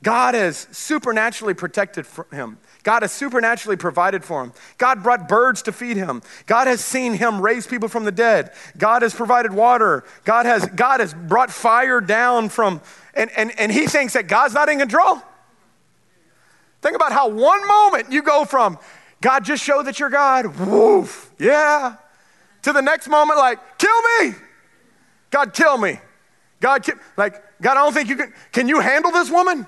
[0.04, 2.58] God has supernaturally protected him.
[2.84, 4.54] God has supernaturally provided for him.
[4.78, 6.22] God brought birds to feed him.
[6.46, 8.52] God has seen him raise people from the dead.
[8.78, 10.06] God has provided water.
[10.24, 12.82] God has, God has brought fire down from,
[13.14, 15.22] and, and, and he thinks that God's not in control.
[16.82, 18.78] Think about how one moment you go from,
[19.22, 21.96] God, just show that you're God, woof, yeah,
[22.62, 24.34] to the next moment, like, kill me.
[25.30, 26.00] God, kill me.
[26.62, 26.86] God,
[27.18, 29.66] like, God, I don't think you can, can you handle this woman?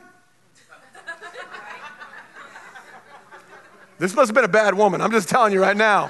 [4.01, 4.99] This must have been a bad woman.
[4.99, 6.09] I'm just telling you right now.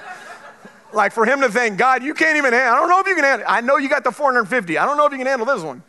[0.93, 2.73] Like for him to think, God, you can't even handle.
[2.73, 3.45] I don't know if you can handle.
[3.49, 4.77] I know you got the 450.
[4.77, 5.83] I don't know if you can handle this one.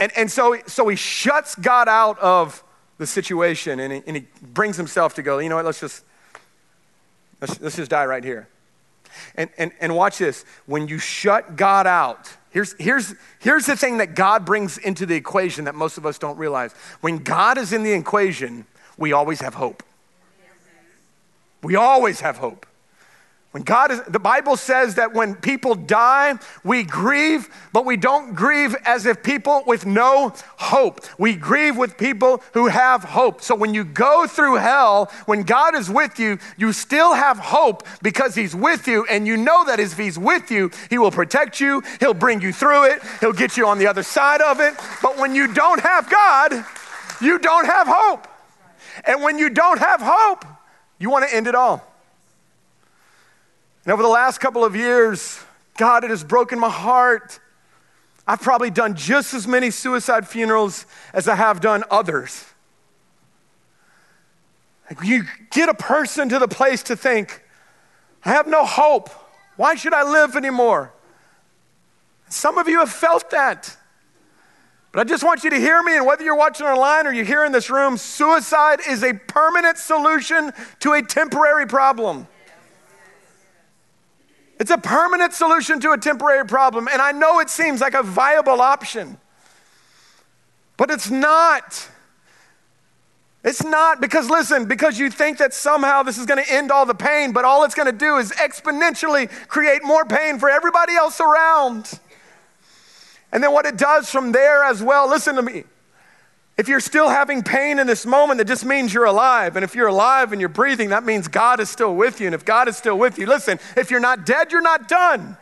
[0.00, 2.64] And, and so, so he shuts God out of
[3.04, 6.04] the situation and he, and he brings himself to go, you know what, let's just,
[7.40, 8.48] let's, let's just die right here.
[9.36, 10.44] And, and, and watch this.
[10.66, 15.14] When you shut God out, here's, here's, here's the thing that God brings into the
[15.14, 16.72] equation that most of us don't realize.
[17.02, 19.82] When God is in the equation, we always have hope.
[21.62, 22.66] We always have hope.
[23.54, 28.34] When God is, the Bible says that when people die, we grieve, but we don't
[28.34, 31.06] grieve as if people with no hope.
[31.20, 33.42] We grieve with people who have hope.
[33.42, 37.86] So when you go through hell, when God is with you, you still have hope
[38.02, 41.60] because He's with you, and you know that if He's with you, He will protect
[41.60, 44.74] you, He'll bring you through it, He'll get you on the other side of it.
[45.00, 46.64] But when you don't have God,
[47.20, 48.26] you don't have hope.
[49.04, 50.44] And when you don't have hope,
[50.98, 51.93] you want to end it all.
[53.84, 55.38] And over the last couple of years,
[55.76, 57.38] God, it has broken my heart.
[58.26, 62.44] I've probably done just as many suicide funerals as I have done others.
[65.02, 67.42] You get a person to the place to think,
[68.24, 69.10] I have no hope.
[69.56, 70.92] Why should I live anymore?
[72.28, 73.76] Some of you have felt that.
[74.92, 77.24] But I just want you to hear me, and whether you're watching online or you're
[77.24, 82.28] here in this room, suicide is a permanent solution to a temporary problem.
[84.64, 86.88] It's a permanent solution to a temporary problem.
[86.90, 89.18] And I know it seems like a viable option,
[90.78, 91.86] but it's not.
[93.44, 96.86] It's not because, listen, because you think that somehow this is going to end all
[96.86, 100.94] the pain, but all it's going to do is exponentially create more pain for everybody
[100.94, 102.00] else around.
[103.32, 105.64] And then what it does from there as well, listen to me.
[106.56, 109.56] If you're still having pain in this moment, that just means you're alive.
[109.56, 112.26] And if you're alive and you're breathing, that means God is still with you.
[112.26, 115.36] And if God is still with you, listen, if you're not dead, you're not done.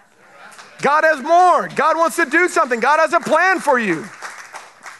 [0.81, 1.68] God has more.
[1.68, 2.81] God wants to do something.
[2.81, 4.07] God has a plan for you.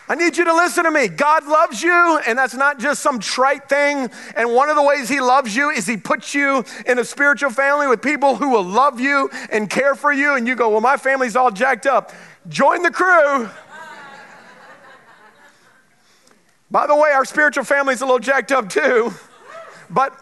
[0.09, 1.09] I need you to listen to me.
[1.09, 4.11] God loves you, and that's not just some trite thing.
[4.37, 7.51] And one of the ways He loves you is He puts you in a spiritual
[7.51, 10.35] family with people who will love you and care for you.
[10.35, 12.13] And you go, Well, my family's all jacked up.
[12.49, 13.49] Join the crew.
[16.73, 19.13] By the way, our spiritual family's a little jacked up too.
[19.91, 20.19] But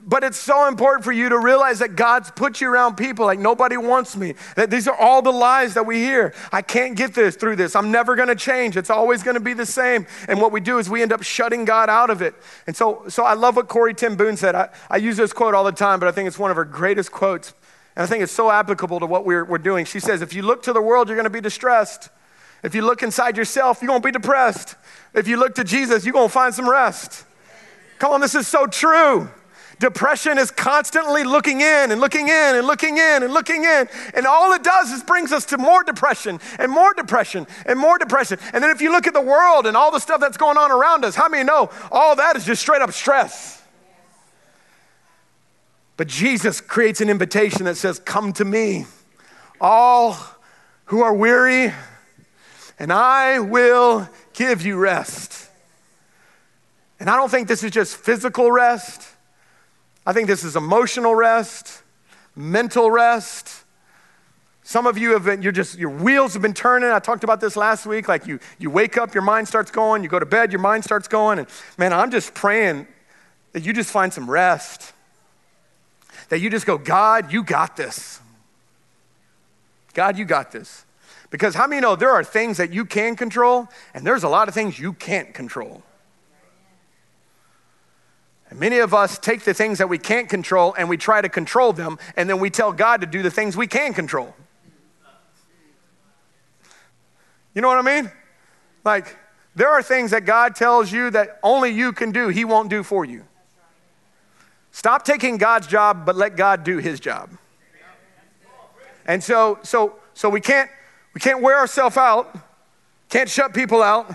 [0.00, 3.38] but it's so important for you to realize that God's put you around people like
[3.38, 4.34] nobody wants me.
[4.54, 6.34] That these are all the lies that we hear.
[6.52, 7.74] I can't get this through this.
[7.74, 8.76] I'm never going to change.
[8.76, 10.06] It's always going to be the same.
[10.28, 12.34] And what we do is we end up shutting God out of it.
[12.66, 14.54] And so, so I love what Corrie ten Boom said.
[14.54, 16.64] I, I use this quote all the time, but I think it's one of her
[16.64, 17.52] greatest quotes.
[17.94, 19.84] And I think it's so applicable to what we're, we're doing.
[19.84, 22.08] She says, if you look to the world, you're going to be distressed.
[22.62, 24.74] If you look inside yourself, you're going to be depressed.
[25.14, 27.24] If you look to Jesus, you're going to find some rest.
[27.98, 29.28] Come on, this is so true.
[29.78, 33.88] Depression is constantly looking in and looking in and looking in and looking in.
[34.14, 37.96] And all it does is brings us to more depression and more depression and more
[37.96, 38.38] depression.
[38.52, 40.72] And then if you look at the world and all the stuff that's going on
[40.72, 43.62] around us, how many know all that is just straight up stress?
[45.96, 48.86] But Jesus creates an invitation that says, Come to me,
[49.60, 50.16] all
[50.86, 51.72] who are weary,
[52.78, 55.48] and I will give you rest.
[57.00, 59.06] And I don't think this is just physical rest.
[60.06, 61.82] I think this is emotional rest,
[62.34, 63.64] mental rest.
[64.62, 66.90] Some of you have been, you're just, your wheels have been turning.
[66.90, 68.08] I talked about this last week.
[68.08, 70.02] Like you, you wake up, your mind starts going.
[70.02, 71.38] You go to bed, your mind starts going.
[71.38, 71.48] And
[71.78, 72.86] man, I'm just praying
[73.52, 74.92] that you just find some rest.
[76.28, 78.20] That you just go, God, you got this.
[79.94, 80.84] God, you got this.
[81.30, 84.48] Because how many know there are things that you can control, and there's a lot
[84.48, 85.82] of things you can't control?
[88.50, 91.28] And many of us take the things that we can't control and we try to
[91.28, 94.34] control them, and then we tell God to do the things we can control.
[97.54, 98.10] You know what I mean?
[98.84, 99.16] Like,
[99.54, 102.82] there are things that God tells you that only you can do, He won't do
[102.82, 103.24] for you.
[104.70, 107.30] Stop taking God's job, but let God do His job.
[109.04, 110.70] And so, so, so we can't
[111.18, 112.32] we can't wear ourselves out,
[113.08, 114.14] can't shut people out,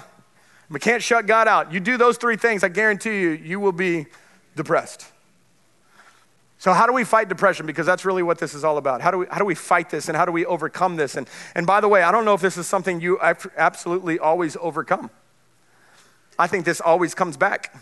[0.69, 1.73] we can't shut God out.
[1.73, 4.05] You do those three things, I guarantee you, you will be
[4.55, 5.05] depressed.
[6.59, 7.65] So, how do we fight depression?
[7.65, 9.01] Because that's really what this is all about.
[9.01, 11.17] How do we, how do we fight this and how do we overcome this?
[11.17, 14.55] And, and by the way, I don't know if this is something you absolutely always
[14.61, 15.09] overcome.
[16.39, 17.75] I think this always comes back.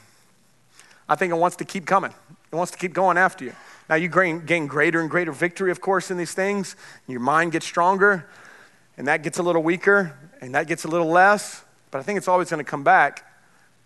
[1.07, 2.11] I think it wants to keep coming,
[2.51, 3.53] it wants to keep going after you.
[3.87, 6.75] Now, you gain, gain greater and greater victory, of course, in these things.
[7.07, 8.25] Your mind gets stronger,
[9.01, 11.63] and that gets a little weaker, and that gets a little less.
[11.89, 13.25] But I think it's always going to come back.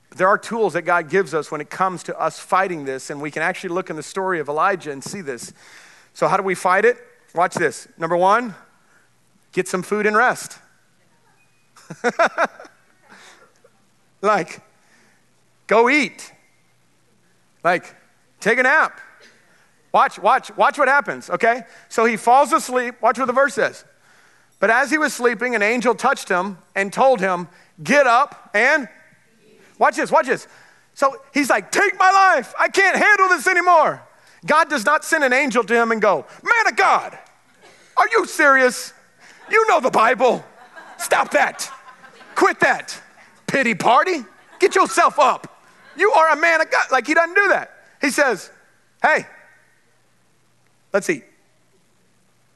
[0.09, 3.09] But there are tools that God gives us when it comes to us fighting this,
[3.09, 5.53] and we can actually look in the story of Elijah and see this.
[6.13, 6.97] So, how do we fight it?
[7.33, 7.87] Watch this.
[7.97, 8.55] Number one,
[9.53, 10.59] get some food and rest.
[14.21, 14.59] like,
[15.65, 16.29] go eat.
[17.63, 17.95] Like,
[18.41, 18.99] take a nap.
[19.93, 21.61] Watch, watch, watch what happens, okay?
[21.87, 23.01] So he falls asleep.
[23.01, 23.85] Watch what the verse says.
[24.65, 27.49] But as he was sleeping, an angel touched him and told him,
[27.83, 28.89] Get up and
[29.77, 30.47] Watch this, watch this.
[30.95, 32.51] So he's like, Take my life.
[32.57, 34.01] I can't handle this anymore.
[34.43, 37.15] God does not send an angel to him and go, Man of God,
[37.95, 38.91] are you serious?
[39.51, 40.43] You know the Bible.
[40.97, 41.71] Stop that.
[42.33, 42.99] Quit that.
[43.45, 44.25] Pity party.
[44.57, 45.63] Get yourself up.
[45.95, 46.87] You are a man of God.
[46.91, 47.69] Like he doesn't do that.
[48.01, 48.49] He says,
[48.99, 49.27] Hey,
[50.91, 51.23] let's eat.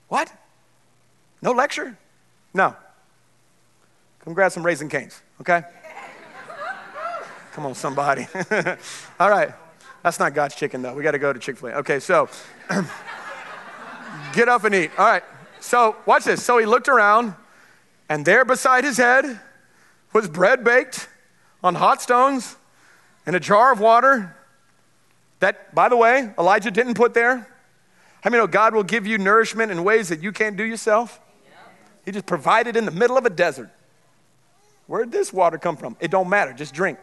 [0.08, 0.34] What?
[1.42, 1.98] No lecture?
[2.54, 2.76] No.
[4.24, 5.64] Come grab some Raising Cane's, okay?
[7.54, 8.28] Come on, somebody.
[9.20, 9.52] All right.
[10.04, 10.94] That's not God's chicken, though.
[10.94, 11.74] We got to go to Chick fil A.
[11.76, 12.30] Okay, so
[14.34, 14.92] get up and eat.
[14.98, 15.24] All right.
[15.60, 16.44] So watch this.
[16.44, 17.34] So he looked around,
[18.08, 19.40] and there beside his head
[20.14, 21.10] was bread baked
[21.64, 22.56] on hot stones
[23.26, 24.36] and a jar of water
[25.40, 27.48] that, by the way, Elijah didn't put there.
[28.22, 30.64] How many know oh, God will give you nourishment in ways that you can't do
[30.64, 31.20] yourself?
[32.10, 33.70] He just provided in the middle of a desert.
[34.88, 35.96] Where did this water come from?
[36.00, 36.98] It don't matter, just drink.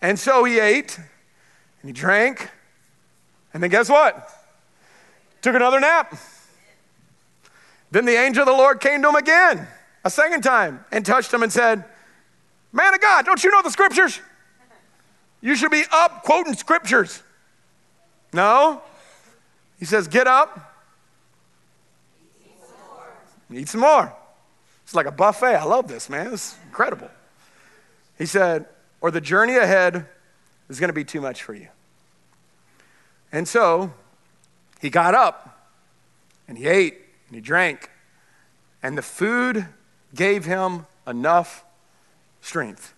[0.00, 2.52] And so he ate and he drank.
[3.52, 4.30] And then guess what?
[5.42, 6.16] Took another nap.
[7.90, 9.66] Then the angel of the Lord came to him again,
[10.04, 11.84] a second time, and touched him and said,
[12.72, 14.20] Man of God, don't you know the scriptures?
[15.40, 17.24] You should be up quoting scriptures.
[18.32, 18.82] No.
[19.80, 20.67] He says, Get up.
[23.48, 24.14] Some some more.
[24.84, 25.54] It's like a buffet.
[25.54, 26.32] I love this, man.
[26.32, 27.10] It's incredible.
[28.16, 28.66] He said,
[29.00, 30.06] or the journey ahead
[30.68, 31.68] is going to be too much for you.
[33.30, 33.92] And so
[34.80, 35.70] he got up
[36.46, 37.90] and he ate and he drank,
[38.82, 39.66] and the food
[40.14, 41.64] gave him enough
[42.40, 42.94] strength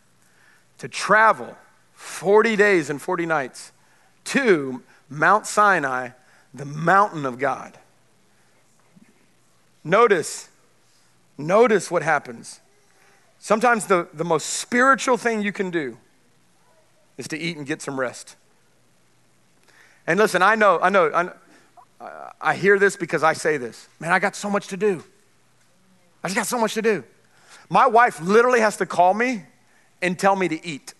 [0.78, 1.56] to travel
[1.94, 3.72] 40 days and 40 nights
[4.24, 6.10] to Mount Sinai,
[6.54, 7.76] the mountain of God.
[9.82, 10.48] Notice,
[11.38, 12.60] notice what happens.
[13.38, 15.96] Sometimes the, the most spiritual thing you can do
[17.16, 18.36] is to eat and get some rest.
[20.06, 21.32] And listen, I know, I know, I, know,
[22.40, 23.88] I hear this because I say this.
[23.98, 25.02] Man, I got so much to do.
[26.22, 27.04] I just got so much to do.
[27.68, 29.44] My wife literally has to call me
[30.02, 30.94] and tell me to eat.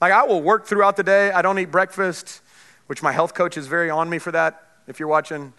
[0.00, 1.30] Like, I will work throughout the day.
[1.30, 2.40] I don't eat breakfast,
[2.86, 4.62] which my health coach is very on me for that.
[4.86, 5.52] If you're watching,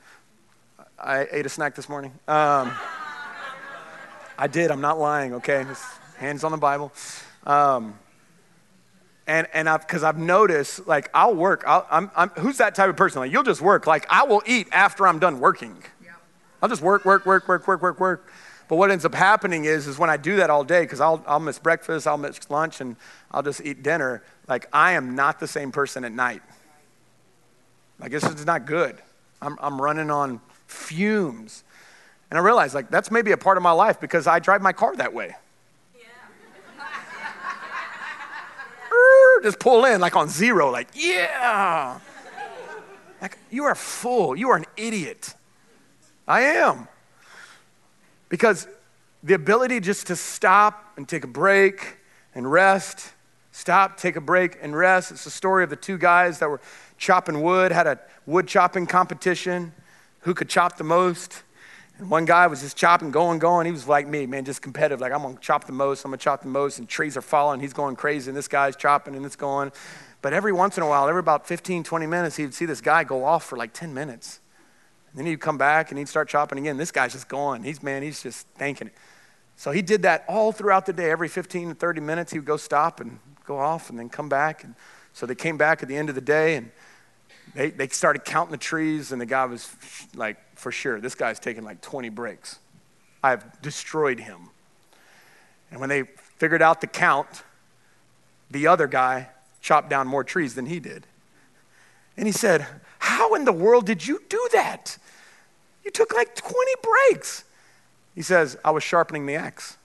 [0.99, 2.11] I ate a snack this morning.
[2.27, 2.73] Um,
[4.35, 4.71] I did.
[4.71, 5.63] I'm not lying, okay?
[5.63, 5.85] Just
[6.17, 6.91] hands on the Bible.
[7.45, 7.99] Um,
[9.27, 11.63] and and I've, because I've noticed, like, I'll work.
[11.67, 13.19] i am I'm, who's that type of person?
[13.19, 13.85] Like, you'll just work.
[13.85, 15.77] Like, I will eat after I'm done working.
[16.63, 18.31] I'll just work, work, work, work, work, work, work.
[18.67, 21.23] But what ends up happening is, is when I do that all day, because I'll,
[21.27, 22.95] I'll miss breakfast, I'll miss lunch, and
[23.29, 26.41] I'll just eat dinner, like, I am not the same person at night.
[27.99, 28.97] Like, this is not good.
[29.41, 31.63] I'm, I'm running on fumes.
[32.29, 34.73] And I realized, like, that's maybe a part of my life because I drive my
[34.73, 35.35] car that way.
[39.43, 41.99] just pull in like on zero, like, yeah.
[43.21, 44.35] Like, you are full.
[44.35, 45.33] You are an idiot.
[46.27, 46.87] I am.
[48.29, 48.67] Because
[49.23, 51.97] the ability just to stop and take a break
[52.35, 53.13] and rest,
[53.51, 55.11] stop, take a break, and rest.
[55.11, 56.61] It's the story of the two guys that were
[56.97, 59.73] chopping wood, had a wood chopping competition.
[60.27, 61.41] Who could chop the most?
[61.99, 63.65] And one guy was just chopping, going, going.
[63.65, 64.99] He was like me, man, just competitive.
[64.99, 66.79] Like, I'm going to chop the most, I'm going to chop the most.
[66.79, 67.61] And trees are falling.
[67.61, 68.29] He's going crazy.
[68.29, 69.71] And this guy's chopping and it's going.
[70.21, 73.05] But every once in a while, every about 15, 20 minutes, he'd see this guy
[73.05, 74.41] go off for like 10 minutes.
[75.11, 76.75] And then he'd come back and he'd start chopping again.
[76.75, 77.63] This guy's just going.
[77.63, 78.93] He's, man, he's just thanking it.
[79.55, 81.09] So he did that all throughout the day.
[81.09, 84.27] Every 15 to 30 minutes, he would go stop and go off and then come
[84.27, 84.65] back.
[84.65, 84.75] And
[85.13, 86.69] so they came back at the end of the day and
[87.57, 89.11] they, they started counting the trees.
[89.11, 89.75] And the guy was
[90.15, 92.59] like, for sure, this guy's taking like 20 breaks.
[93.23, 94.49] I've destroyed him.
[95.71, 96.03] And when they
[96.37, 97.43] figured out the count,
[98.51, 99.29] the other guy
[99.59, 101.07] chopped down more trees than he did.
[102.15, 102.65] And he said,
[102.99, 104.97] How in the world did you do that?
[105.83, 107.43] You took like 20 breaks.
[108.13, 109.77] He says, I was sharpening the axe.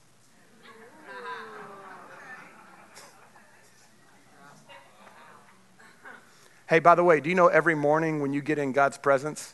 [6.73, 9.53] Hey, by the way, do you know every morning when you get in God's presence,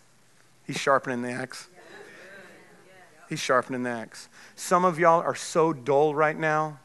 [0.66, 1.68] He's sharpening the axe?
[3.28, 4.30] He's sharpening the axe.
[4.56, 6.80] Some of y'all are so dull right now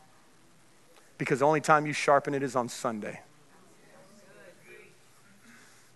[1.19, 3.21] because the only time you sharpen it is on Sunday.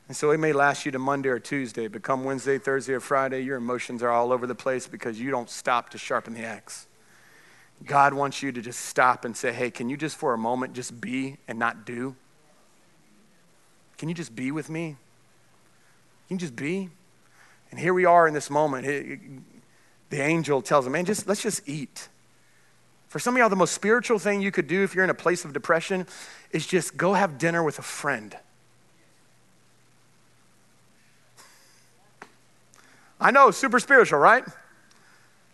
[0.07, 3.01] And so it may last you to Monday or Tuesday, but come Wednesday, Thursday, or
[3.01, 6.45] Friday, your emotions are all over the place because you don't stop to sharpen the
[6.45, 6.87] axe.
[7.85, 10.75] God wants you to just stop and say, hey, can you just for a moment
[10.75, 12.15] just be and not do?
[13.99, 14.97] Can you just be with me?
[16.29, 16.89] Can you just be?
[17.71, 18.87] And here we are in this moment.
[20.11, 22.09] the angel tells him, man, just let's just eat.
[23.09, 25.15] For some of y'all, the most spiritual thing you could do if you're in a
[25.15, 26.07] place of depression
[26.53, 28.37] is just go have dinner with a friend.
[33.21, 34.45] I know, super spiritual, right?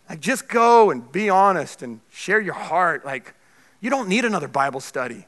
[0.09, 3.07] Like, just go and be honest and share your heart.
[3.07, 3.33] Like,
[3.81, 5.27] you don't need another Bible study.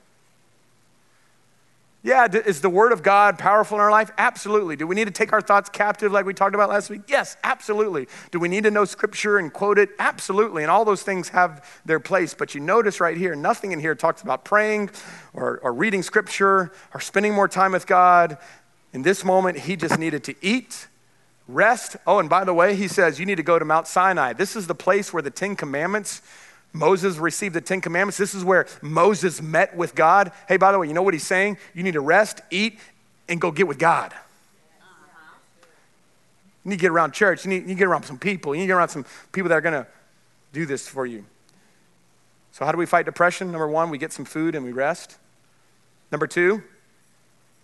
[2.06, 4.12] Yeah, is the Word of God powerful in our life?
[4.16, 4.76] Absolutely.
[4.76, 7.00] Do we need to take our thoughts captive like we talked about last week?
[7.08, 8.06] Yes, absolutely.
[8.30, 9.88] Do we need to know Scripture and quote it?
[9.98, 10.62] Absolutely.
[10.62, 12.32] And all those things have their place.
[12.32, 14.90] But you notice right here, nothing in here talks about praying
[15.34, 18.38] or, or reading Scripture or spending more time with God.
[18.92, 20.86] In this moment, he just needed to eat
[21.48, 21.96] Rest.
[22.08, 24.32] Oh, and by the way, he says you need to go to Mount Sinai.
[24.32, 26.20] This is the place where the Ten Commandments,
[26.76, 28.18] Moses received the Ten Commandments.
[28.18, 30.30] This is where Moses met with God.
[30.46, 31.56] Hey, by the way, you know what he's saying?
[31.74, 32.78] You need to rest, eat,
[33.28, 34.12] and go get with God.
[36.64, 37.44] You need to get around church.
[37.44, 38.54] You need, you need to get around some people.
[38.54, 39.86] You need to get around some people that are going to
[40.52, 41.24] do this for you.
[42.52, 43.52] So, how do we fight depression?
[43.52, 45.16] Number one, we get some food and we rest.
[46.10, 46.62] Number two,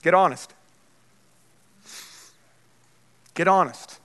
[0.03, 0.53] get honest.
[3.35, 3.99] Get honest.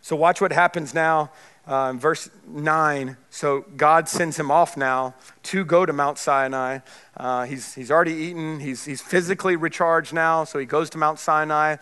[0.00, 1.30] So, watch what happens now
[1.66, 3.16] uh, verse 9.
[3.30, 6.80] So, God sends him off now to go to Mount Sinai.
[7.16, 10.44] Uh, he's, he's already eaten, he's, he's physically recharged now.
[10.44, 11.76] So, he goes to Mount Sinai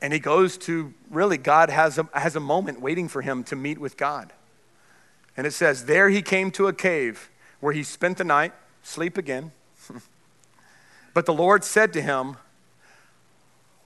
[0.00, 3.56] and he goes to really, God has a, has a moment waiting for him to
[3.56, 4.32] meet with God.
[5.36, 8.52] And it says, There he came to a cave where he spent the night,
[8.82, 9.52] sleep again.
[11.14, 12.36] but the Lord said to him,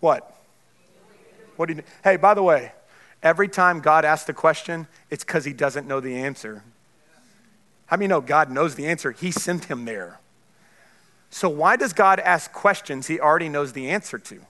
[0.00, 0.36] What?
[1.56, 2.72] What do you, hey, by the way,
[3.22, 6.62] every time God asks the question, it's because he doesn't know the answer.
[7.86, 9.12] How many know God knows the answer?
[9.12, 10.20] He sent him there.
[11.30, 14.40] So why does God ask questions he already knows the answer to?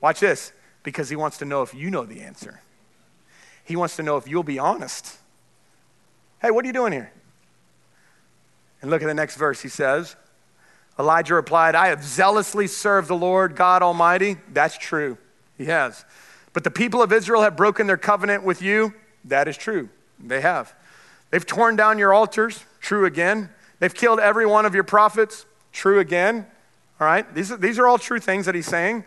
[0.00, 0.52] Watch this,
[0.82, 2.60] because he wants to know if you know the answer.
[3.64, 5.16] He wants to know if you'll be honest.
[6.42, 7.10] Hey, what are you doing here?
[8.82, 9.62] And look at the next verse.
[9.62, 10.14] He says,
[10.98, 14.36] Elijah replied, I have zealously served the Lord God Almighty.
[14.52, 15.16] That's true.
[15.56, 16.04] He has.
[16.52, 18.94] But the people of Israel have broken their covenant with you.
[19.24, 19.88] That is true.
[20.18, 20.74] They have.
[21.30, 22.64] They've torn down your altars.
[22.80, 23.50] True again.
[23.80, 25.46] They've killed every one of your prophets.
[25.72, 26.46] True again.
[27.00, 27.34] All right?
[27.34, 29.04] These are, these are all true things that he's saying.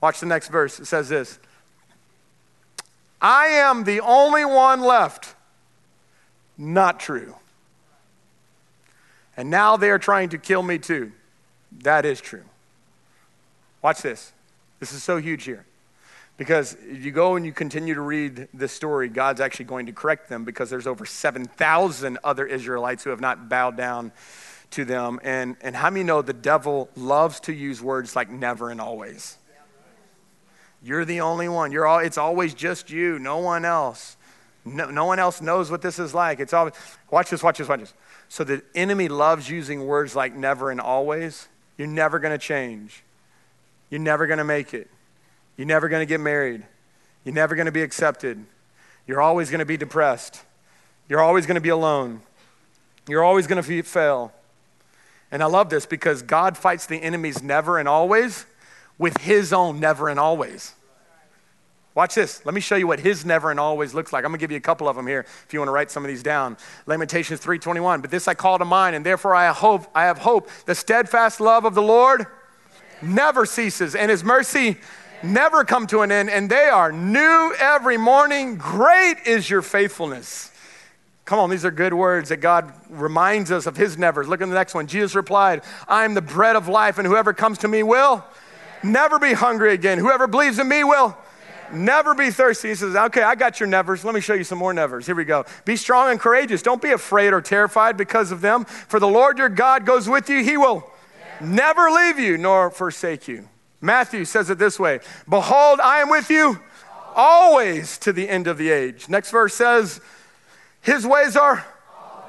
[0.00, 0.80] Watch the next verse.
[0.80, 1.38] It says this
[3.20, 5.34] I am the only one left.
[6.56, 7.36] Not true.
[9.36, 11.12] And now they are trying to kill me too.
[11.82, 12.44] That is true.
[13.80, 14.32] Watch this.
[14.80, 15.64] This is so huge here.
[16.40, 20.30] Because you go and you continue to read this story, God's actually going to correct
[20.30, 24.10] them because there's over 7,000 other Israelites who have not bowed down
[24.70, 25.20] to them.
[25.22, 29.36] And, and how many know the devil loves to use words like never and always?
[30.82, 31.72] You're the only one.
[31.72, 34.16] You're all, it's always just you, no one else.
[34.64, 36.40] No, no one else knows what this is like.
[36.40, 36.72] It's always,
[37.10, 37.92] watch this, watch this, watch this.
[38.30, 41.48] So the enemy loves using words like never and always.
[41.76, 43.04] You're never going to change.
[43.90, 44.88] You're never going to make it.
[45.60, 46.62] You're never going to get married.
[47.22, 48.42] You're never going to be accepted.
[49.06, 50.42] You're always going to be depressed.
[51.06, 52.22] You're always going to be alone.
[53.06, 54.32] You're always going to fail.
[55.30, 58.46] And I love this because God fights the enemies never and always
[58.96, 60.72] with his own never and always.
[61.94, 62.42] Watch this.
[62.46, 64.24] Let me show you what his never and always looks like.
[64.24, 65.90] I'm going to give you a couple of them here if you want to write
[65.90, 66.56] some of these down.
[66.86, 68.00] Lamentations 3:21.
[68.00, 71.38] But this I call to mind and therefore I hope I have hope the steadfast
[71.38, 72.24] love of the Lord
[73.02, 74.78] never ceases and his mercy
[75.22, 78.56] never come to an end and they are new every morning.
[78.56, 80.50] Great is your faithfulness.
[81.24, 84.26] Come on, these are good words that God reminds us of his nevers.
[84.26, 84.88] Look at the next one.
[84.88, 88.24] Jesus replied, I am the bread of life, and whoever comes to me will
[88.82, 89.98] never be hungry again.
[89.98, 91.16] Whoever believes in me will
[91.72, 92.70] never be thirsty.
[92.70, 94.04] He says, Okay, I got your nevers.
[94.04, 95.06] Let me show you some more nevers.
[95.06, 95.44] Here we go.
[95.64, 96.62] Be strong and courageous.
[96.62, 98.64] Don't be afraid or terrified because of them.
[98.64, 100.42] For the Lord your God goes with you.
[100.42, 100.90] He will
[101.40, 103.48] never leave you nor forsake you.
[103.80, 106.60] Matthew says it this way Behold, I am with you
[107.14, 109.08] always to the end of the age.
[109.08, 110.00] Next verse says,
[110.80, 111.64] his ways are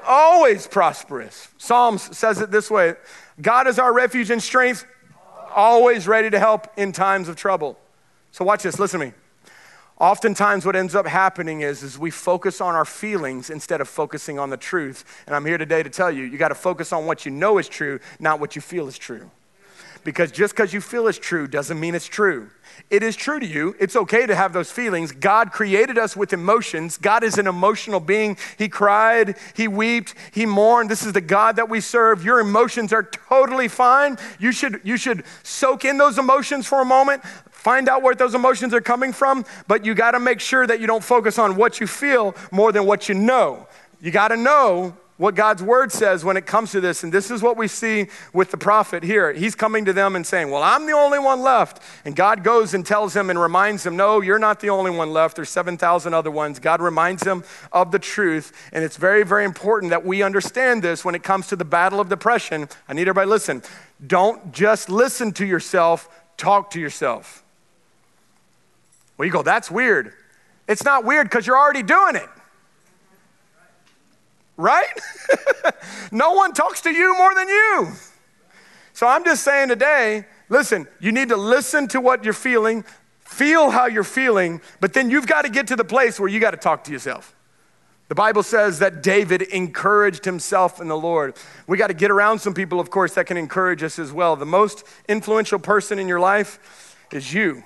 [0.06, 1.48] always prosperous.
[1.58, 2.94] Psalms says it this way
[3.40, 4.84] God is our refuge and strength,
[5.54, 7.78] always ready to help in times of trouble.
[8.30, 9.12] So, watch this, listen to me.
[9.98, 14.38] Oftentimes, what ends up happening is, is we focus on our feelings instead of focusing
[14.38, 15.04] on the truth.
[15.26, 17.58] And I'm here today to tell you, you got to focus on what you know
[17.58, 19.30] is true, not what you feel is true.
[20.04, 22.50] Because just because you feel it's true doesn't mean it's true.
[22.90, 23.76] It is true to you.
[23.78, 25.12] It's okay to have those feelings.
[25.12, 26.98] God created us with emotions.
[26.98, 28.36] God is an emotional being.
[28.58, 30.90] He cried, He wept, He mourned.
[30.90, 32.24] This is the God that we serve.
[32.24, 34.18] Your emotions are totally fine.
[34.38, 37.22] You should, you should soak in those emotions for a moment.
[37.50, 40.80] Find out where those emotions are coming from, but you got to make sure that
[40.80, 43.68] you don't focus on what you feel more than what you know.
[44.00, 47.04] You got to know what God's word says when it comes to this.
[47.04, 49.32] And this is what we see with the prophet here.
[49.32, 51.80] He's coming to them and saying, Well, I'm the only one left.
[52.04, 55.12] And God goes and tells him and reminds him, No, you're not the only one
[55.12, 55.36] left.
[55.36, 56.58] There's 7,000 other ones.
[56.58, 58.52] God reminds him of the truth.
[58.72, 62.00] And it's very, very important that we understand this when it comes to the battle
[62.00, 62.68] of depression.
[62.88, 63.62] I need everybody to listen.
[64.04, 67.44] Don't just listen to yourself, talk to yourself.
[69.16, 70.14] Well, you go, That's weird.
[70.66, 72.28] It's not weird because you're already doing it
[74.56, 74.86] right?
[76.12, 77.92] no one talks to you more than you.
[78.92, 82.84] So I'm just saying today, listen, you need to listen to what you're feeling,
[83.20, 86.40] feel how you're feeling, but then you've got to get to the place where you
[86.40, 87.34] got to talk to yourself.
[88.08, 91.34] The Bible says that David encouraged himself in the Lord.
[91.66, 94.36] We got to get around some people, of course, that can encourage us as well.
[94.36, 97.64] The most influential person in your life is you.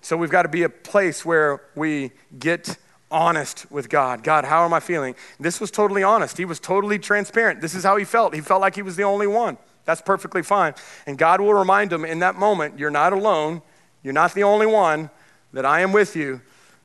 [0.00, 2.78] So we've got to be a place where we get
[3.10, 4.22] honest with God.
[4.22, 5.14] God, how am I feeling?
[5.38, 6.38] This was totally honest.
[6.38, 7.60] He was totally transparent.
[7.60, 8.34] This is how he felt.
[8.34, 9.58] He felt like he was the only one.
[9.84, 10.74] That's perfectly fine.
[11.06, 13.62] And God will remind him in that moment, you're not alone.
[14.02, 15.10] You're not the only one,
[15.52, 16.40] that I am with you.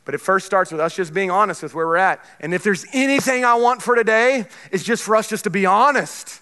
[0.06, 2.24] But it first starts with us just being honest with where we're at.
[2.40, 5.66] And if there's anything I want for today, it's just for us just to be
[5.66, 6.42] honest.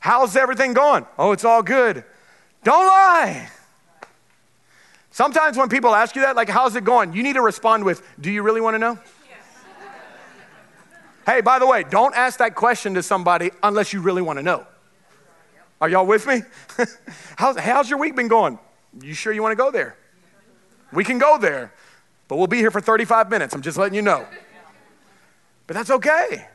[0.00, 1.06] How's everything going?
[1.18, 2.04] Oh, it's all good.
[2.64, 3.50] Don't lie.
[5.18, 7.12] Sometimes when people ask you that, like, how's it going?
[7.12, 8.96] You need to respond with, do you really want to know?
[9.28, 9.40] Yes.
[11.26, 14.44] hey, by the way, don't ask that question to somebody unless you really want to
[14.44, 14.64] know.
[15.80, 16.42] Are y'all with me?
[17.36, 18.60] how's, how's your week been going?
[19.02, 19.96] You sure you want to go there?
[20.92, 21.74] We can go there,
[22.28, 23.52] but we'll be here for 35 minutes.
[23.56, 24.24] I'm just letting you know.
[25.66, 26.46] But that's okay.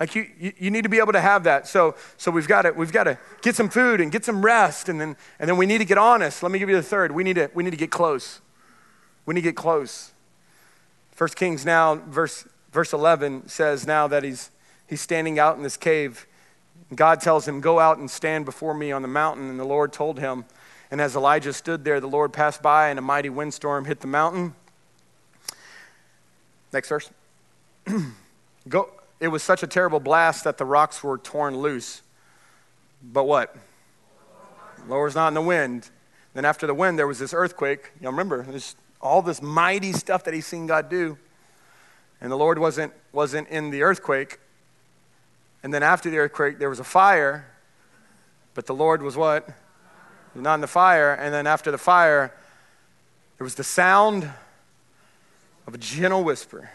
[0.00, 0.26] Like you,
[0.58, 1.68] you, need to be able to have that.
[1.68, 4.88] So, so we've got to, we've got to get some food and get some rest,
[4.88, 6.42] and then, and then we need to get honest.
[6.42, 7.12] Let me give you the third.
[7.12, 8.40] We need to, we need to get close.
[9.26, 10.12] We need to get close.
[11.12, 14.50] First Kings now, verse, verse 11 says now that he's,
[14.86, 16.26] he's standing out in this cave.
[16.94, 19.50] God tells him, Go out and stand before me on the mountain.
[19.50, 20.46] And the Lord told him.
[20.90, 24.06] And as Elijah stood there, the Lord passed by, and a mighty windstorm hit the
[24.06, 24.54] mountain.
[26.72, 27.10] Next verse.
[28.68, 28.90] Go,
[29.20, 32.02] it was such a terrible blast that the rocks were torn loose.
[33.02, 33.54] But what?
[34.88, 35.90] Lower's not in the wind.
[36.32, 37.92] Then after the wind, there was this earthquake.
[38.00, 41.18] Y'all remember, there's all this mighty stuff that he's seen God do.
[42.20, 44.38] And the Lord wasn't, wasn't in the earthquake.
[45.62, 47.46] And then after the earthquake, there was a fire.
[48.54, 49.48] But the Lord was what?
[50.34, 51.12] Not in the fire.
[51.12, 52.34] And then after the fire,
[53.36, 54.30] there was the sound
[55.66, 56.70] of a gentle whisper.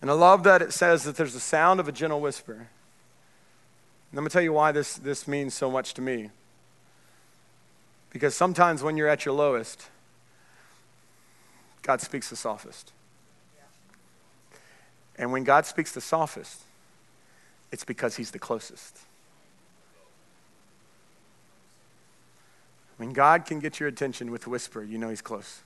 [0.00, 2.52] And I love that it says that there's the sound of a gentle whisper.
[2.52, 2.66] And
[4.12, 6.30] I'm going to tell you why this, this means so much to me.
[8.10, 9.88] Because sometimes when you're at your lowest,
[11.82, 12.92] God speaks the softest.
[15.18, 16.62] And when God speaks the softest,
[17.72, 18.98] it's because he's the closest.
[22.96, 25.60] When God can get your attention with a whisper, you know he's close.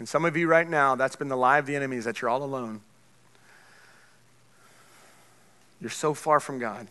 [0.00, 2.22] And some of you right now, that's been the lie of the enemy is that
[2.22, 2.80] you're all alone.
[5.78, 6.88] You're so far from God.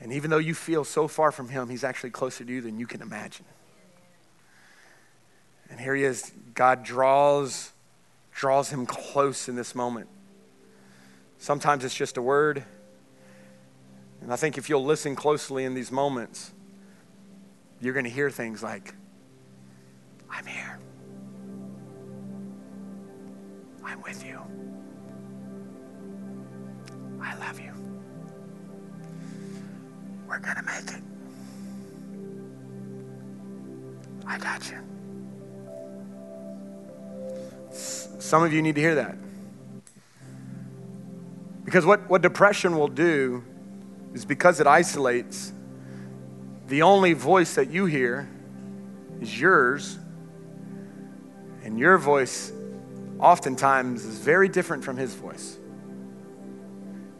[0.00, 2.78] And even though you feel so far from him, he's actually closer to you than
[2.78, 3.46] you can imagine.
[5.70, 6.30] And here he is.
[6.54, 7.72] God draws,
[8.34, 10.08] draws him close in this moment.
[11.38, 12.64] Sometimes it's just a word.
[14.20, 16.52] And I think if you'll listen closely in these moments,
[17.80, 18.92] you're going to hear things like,
[20.30, 20.78] I'm here.
[23.88, 24.38] I'm with you.
[27.22, 27.72] I love you.
[30.28, 31.02] We're going to make it.
[34.26, 34.78] I got you.
[37.72, 39.16] Some of you need to hear that.
[41.64, 43.42] Because what, what depression will do
[44.12, 45.52] is because it isolates,
[46.66, 48.28] the only voice that you hear
[49.20, 49.98] is yours.
[51.64, 52.52] And your voice
[53.20, 55.58] oftentimes is very different from his voice.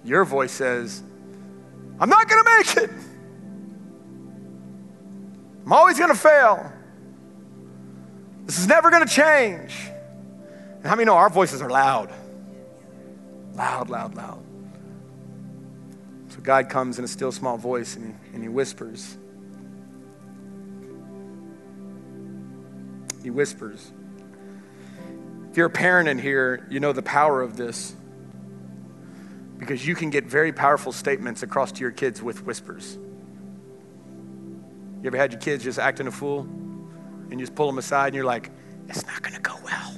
[0.04, 1.02] Your voice says,
[2.00, 2.90] I'm not going to make it.
[5.66, 6.72] I'm always going to fail.
[8.46, 9.74] This is never going to change.
[10.76, 12.10] And how many know our voices are loud?
[13.54, 14.42] Loud, loud, loud.
[16.28, 19.18] So God comes in a still small voice and he, and he whispers.
[23.22, 23.90] He whispers.
[25.58, 27.92] You're a parent in here, you know the power of this
[29.58, 32.96] because you can get very powerful statements across to your kids with whispers.
[35.02, 38.06] You ever had your kids just acting a fool and you just pull them aside
[38.06, 38.52] and you're like,
[38.88, 39.96] it's not going to go well.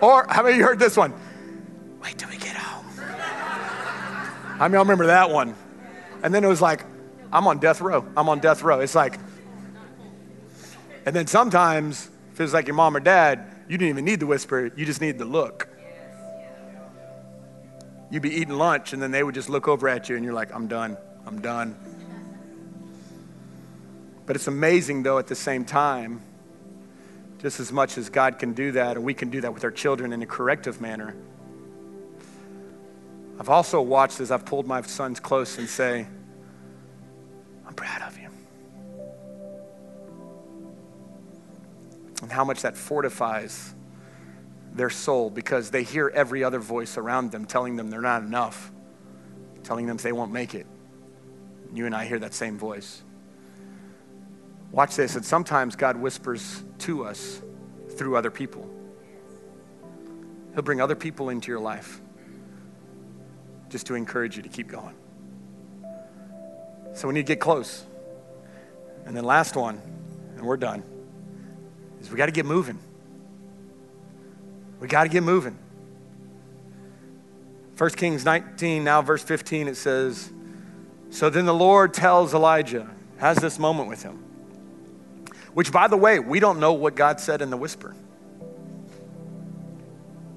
[0.00, 1.12] or how many of you heard this one?
[2.04, 2.86] Wait till we get home.
[4.60, 5.56] I mean, I remember that one.
[6.22, 6.84] And then it was like,
[7.32, 8.06] I'm on death row.
[8.16, 8.78] I'm on death row.
[8.78, 9.18] It's like,
[11.06, 14.26] and then sometimes, if it's like your mom or dad, you didn't even need the
[14.26, 15.68] whisper, you just need the look.
[18.10, 20.34] You'd be eating lunch, and then they would just look over at you, and you're
[20.34, 20.96] like, I'm done.
[21.26, 21.76] I'm done.
[24.26, 26.22] But it's amazing, though, at the same time,
[27.42, 29.70] just as much as God can do that, and we can do that with our
[29.70, 31.14] children in a corrective manner.
[33.38, 36.06] I've also watched as I've pulled my sons close and say,
[37.66, 38.00] I'm proud
[42.24, 43.74] and how much that fortifies
[44.72, 48.72] their soul because they hear every other voice around them telling them they're not enough,
[49.62, 50.66] telling them they won't make it.
[51.74, 53.02] You and I hear that same voice.
[54.72, 57.42] Watch this, and sometimes God whispers to us
[57.90, 58.70] through other people.
[60.54, 62.00] He'll bring other people into your life
[63.68, 64.94] just to encourage you to keep going.
[66.94, 67.84] So we need to get close.
[69.04, 69.78] And then, last one,
[70.38, 70.84] and we're done
[72.04, 72.78] is we got to get moving.
[74.80, 75.58] We got to get moving.
[77.78, 80.30] 1 Kings 19, now verse 15, it says,
[81.10, 82.88] So then the Lord tells Elijah,
[83.18, 84.22] has this moment with him.
[85.54, 87.94] Which, by the way, we don't know what God said in the whisper.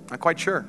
[0.10, 0.66] Not quite sure.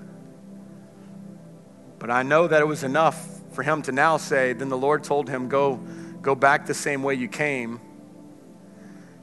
[1.99, 5.05] But I know that it was enough for him to now say, Then the Lord
[5.05, 5.77] told him, Go,
[6.23, 7.81] go back the same way you came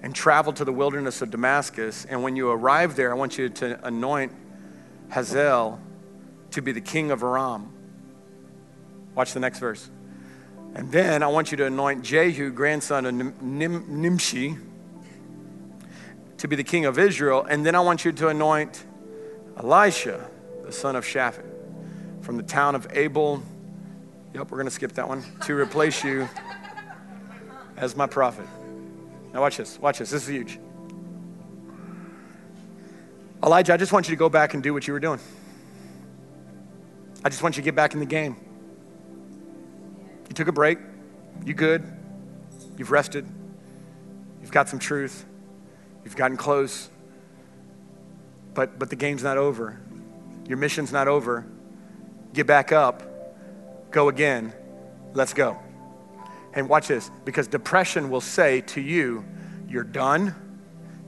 [0.06, 2.06] and travel to the wilderness of Damascus.
[2.06, 4.32] And when you arrive there, I want you to anoint
[5.10, 5.80] Hazael
[6.52, 7.74] to be the king of Aram.
[9.16, 9.90] Watch the next verse.
[10.76, 14.58] And then I want you to anoint Jehu, grandson of Nim- Nimshi,
[16.38, 17.44] to be the king of Israel.
[17.50, 18.86] And then I want you to anoint
[19.58, 20.24] Elisha,
[20.64, 21.46] the son of Shaphat,
[22.22, 23.42] from the town of Abel.
[24.36, 25.24] Yep, we're going to skip that one.
[25.46, 26.30] To replace you
[27.76, 28.46] as my prophet.
[29.36, 29.78] Now, watch this.
[29.78, 30.12] Watch this.
[30.12, 30.60] This is huge.
[33.44, 35.20] Elijah, I just want you to go back and do what you were doing.
[37.22, 38.38] I just want you to get back in the game.
[40.30, 40.78] You took a break.
[41.44, 41.84] You good.
[42.78, 43.28] You've rested.
[44.42, 45.26] You've got some truth.
[46.06, 46.90] You've gotten close.
[48.54, 49.82] But, but the game's not over.
[50.48, 51.46] Your mission's not over.
[52.32, 53.04] Get back up.
[53.92, 54.54] Go again.
[55.14, 55.60] Let's go.
[56.56, 59.26] And watch this, because depression will say to you,
[59.68, 60.34] You're done.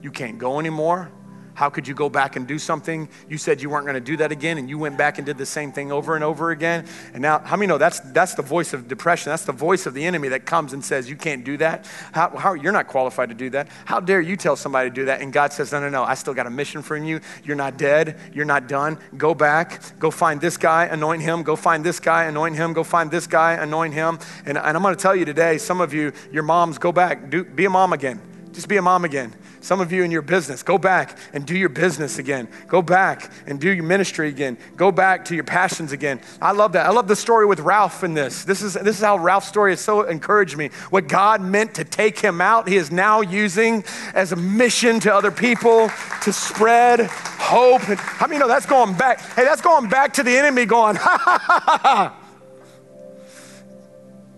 [0.01, 1.11] You can't go anymore.
[1.57, 3.09] How could you go back and do something?
[3.27, 5.39] You said you weren't going to do that again, and you went back and did
[5.39, 6.85] the same thing over and over again.
[7.13, 9.31] And now, how many know that's, that's the voice of depression?
[9.31, 11.89] That's the voice of the enemy that comes and says, You can't do that.
[12.11, 13.69] How, how, you're not qualified to do that.
[13.85, 15.21] How dare you tell somebody to do that?
[15.21, 16.03] And God says, No, no, no.
[16.03, 17.21] I still got a mission for you.
[17.43, 18.19] You're not dead.
[18.35, 18.99] You're not done.
[19.17, 19.81] Go back.
[19.97, 21.41] Go find this guy, anoint him.
[21.41, 22.73] Go find this guy, anoint him.
[22.73, 24.19] Go find this guy, anoint him.
[24.45, 27.31] And, and I'm going to tell you today, some of you, your moms, go back.
[27.31, 28.21] Do, be a mom again.
[28.51, 29.33] Just be a mom again.
[29.67, 32.47] Some of you in your business, go back and do your business again.
[32.67, 34.57] Go back and do your ministry again.
[34.77, 36.21] Go back to your passions again.
[36.41, 36.85] I love that.
[36.85, 38.45] I love the story with Ralph in this.
[38.45, 40.69] This is, this is how Ralph's story has so encouraged me.
[40.89, 45.13] What God meant to take him out, he is now using as a mission to
[45.13, 45.91] other people
[46.21, 47.89] to spread hope.
[47.89, 49.19] And how many know that's going back?
[49.19, 52.17] Hey, that's going back to the enemy going, ha ha ha ha ha.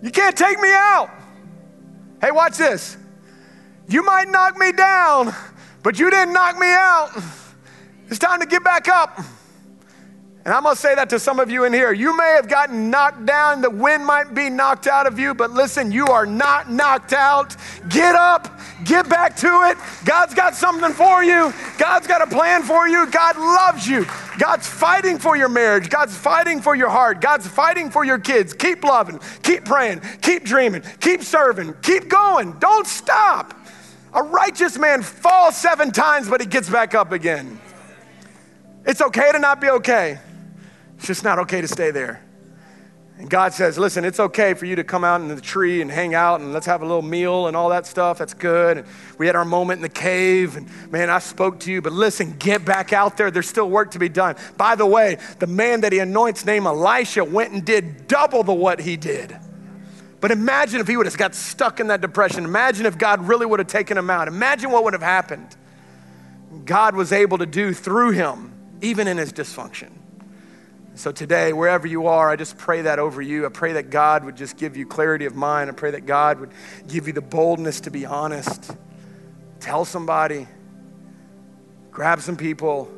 [0.02, 1.12] You can't take me out.
[2.20, 2.98] Hey, watch this.
[3.90, 5.34] You might knock me down,
[5.82, 7.10] but you didn't knock me out.
[8.08, 9.20] It's time to get back up.
[10.46, 11.92] And I'm gonna say that to some of you in here.
[11.92, 15.52] You may have gotten knocked down, the wind might be knocked out of you, but
[15.52, 17.56] listen, you are not knocked out.
[17.90, 19.78] Get up, get back to it.
[20.06, 23.06] God's got something for you, God's got a plan for you.
[23.12, 24.06] God loves you.
[24.38, 28.54] God's fighting for your marriage, God's fighting for your heart, God's fighting for your kids.
[28.54, 32.58] Keep loving, keep praying, keep dreaming, keep serving, keep going.
[32.60, 33.59] Don't stop.
[34.14, 37.60] A righteous man falls seven times, but he gets back up again.
[38.86, 40.20] It's okay to not be okay.
[40.98, 42.24] It's just not okay to stay there.
[43.20, 45.92] And God says, listen, it's okay for you to come out in the tree and
[45.92, 48.18] hang out and let's have a little meal and all that stuff.
[48.18, 48.78] That's good.
[48.78, 48.88] And
[49.18, 52.38] we had our moment in the cave and man, I spoke to you, but listen,
[52.40, 53.30] get back out there.
[53.30, 54.38] There's still work to be done.
[54.56, 58.54] By the way, the man that he anoints named Elisha went and did double the
[58.54, 59.38] what he did.
[60.22, 62.44] But imagine if he would have got stuck in that depression.
[62.44, 64.28] Imagine if God really would have taken him out.
[64.28, 65.56] Imagine what would have happened.
[66.66, 68.52] God was able to do through him,
[68.82, 69.92] even in his dysfunction.
[70.96, 73.46] So today, wherever you are, I just pray that over you.
[73.46, 75.70] I pray that God would just give you clarity of mind.
[75.70, 76.52] I pray that God would
[76.90, 78.72] give you the boldness to be honest.
[79.62, 80.48] Tell somebody,
[81.92, 82.92] grab some people,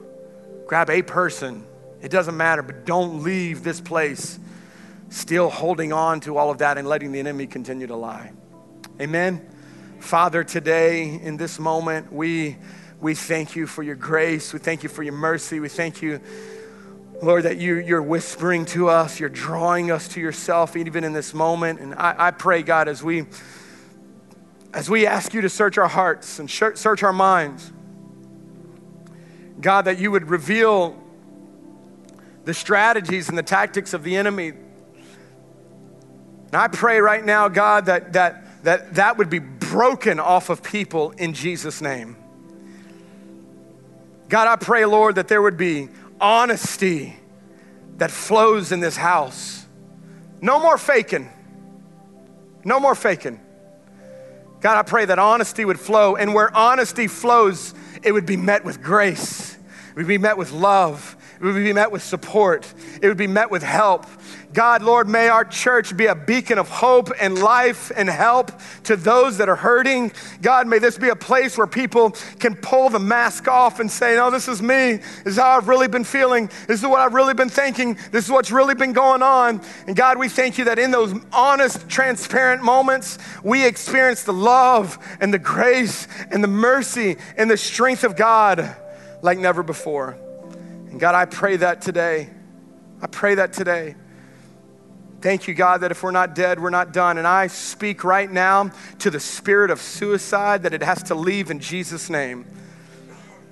[0.65, 1.63] grab a person.
[2.01, 4.39] It doesn't matter, but don't leave this place
[5.11, 8.31] still holding on to all of that and letting the enemy continue to lie.
[8.99, 9.45] Amen.
[9.99, 12.57] Father, today in this moment, we,
[13.01, 14.53] we thank you for your grace.
[14.53, 15.59] We thank you for your mercy.
[15.59, 16.21] We thank you,
[17.21, 21.33] Lord, that you, you're whispering to us, you're drawing us to yourself even in this
[21.33, 21.81] moment.
[21.81, 23.25] And I, I pray, God, as we
[24.73, 27.73] as we ask you to search our hearts and search our minds,
[29.59, 30.97] God, that you would reveal
[32.45, 34.53] the strategies and the tactics of the enemy
[36.51, 40.61] and I pray right now, God, that that, that, that would be broken off of
[40.61, 42.17] people in Jesus' name.
[44.27, 45.89] God, I pray, Lord, that there would be
[46.19, 47.15] honesty
[47.97, 49.65] that flows in this house.
[50.41, 51.29] No more faking.
[52.63, 53.39] No more faking.
[54.61, 57.73] God, I pray that honesty would flow, and where honesty flows,
[58.03, 59.57] it would be met with grace,
[59.89, 62.71] it would be met with love, it would be met with support,
[63.01, 64.05] it would be met with help,
[64.53, 68.51] God, Lord, may our church be a beacon of hope and life and help
[68.83, 70.11] to those that are hurting.
[70.41, 74.15] God, may this be a place where people can pull the mask off and say,
[74.15, 74.97] No, this is me.
[75.23, 76.49] This is how I've really been feeling.
[76.67, 77.97] This is what I've really been thinking.
[78.11, 79.61] This is what's really been going on.
[79.87, 84.97] And God, we thank you that in those honest, transparent moments, we experience the love
[85.21, 88.75] and the grace and the mercy and the strength of God
[89.21, 90.17] like never before.
[90.89, 92.29] And God, I pray that today.
[93.01, 93.95] I pray that today.
[95.21, 97.19] Thank you, God, that if we're not dead, we're not done.
[97.19, 101.51] And I speak right now to the spirit of suicide that it has to leave
[101.51, 102.45] in Jesus' name.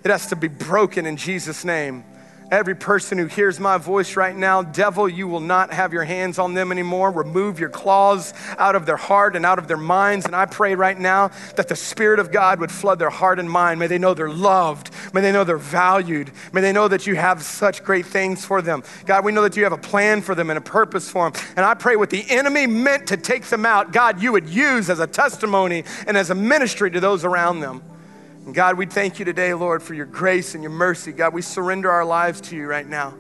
[0.04, 2.04] It has to be broken in Jesus' name.
[2.52, 6.40] Every person who hears my voice right now, devil, you will not have your hands
[6.40, 7.12] on them anymore.
[7.12, 10.26] Remove your claws out of their heart and out of their minds.
[10.26, 13.50] And I pray right now that the Spirit of God would flood their heart and
[13.50, 13.80] mind.
[13.80, 14.90] May they know they're loved.
[15.14, 16.32] May they know they're valued.
[16.52, 18.84] May they know that you have such great things for them.
[19.06, 21.40] God, we know that you have a plan for them and a purpose for them.
[21.56, 24.90] And I pray what the enemy meant to take them out, God, you would use
[24.90, 27.84] as a testimony and as a ministry to those around them.
[28.50, 31.12] And God, we thank you today, Lord, for your grace and your mercy.
[31.12, 33.14] God, we surrender our lives to you right now.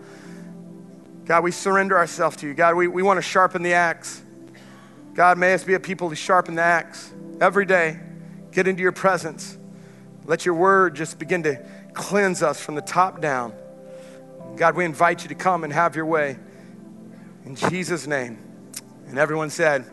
[1.25, 2.55] God, we surrender ourselves to you.
[2.55, 4.23] God, we, we want to sharpen the axe.
[5.13, 7.99] God, may us be a people who sharpen the axe every day.
[8.51, 9.55] Get into your presence.
[10.25, 11.63] Let your word just begin to
[11.93, 13.53] cleanse us from the top down.
[14.55, 16.39] God, we invite you to come and have your way.
[17.45, 18.39] In Jesus' name.
[19.05, 19.85] And everyone said,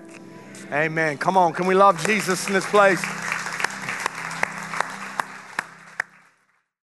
[0.73, 1.19] Amen.
[1.19, 3.05] Come on, can we love Jesus in this place?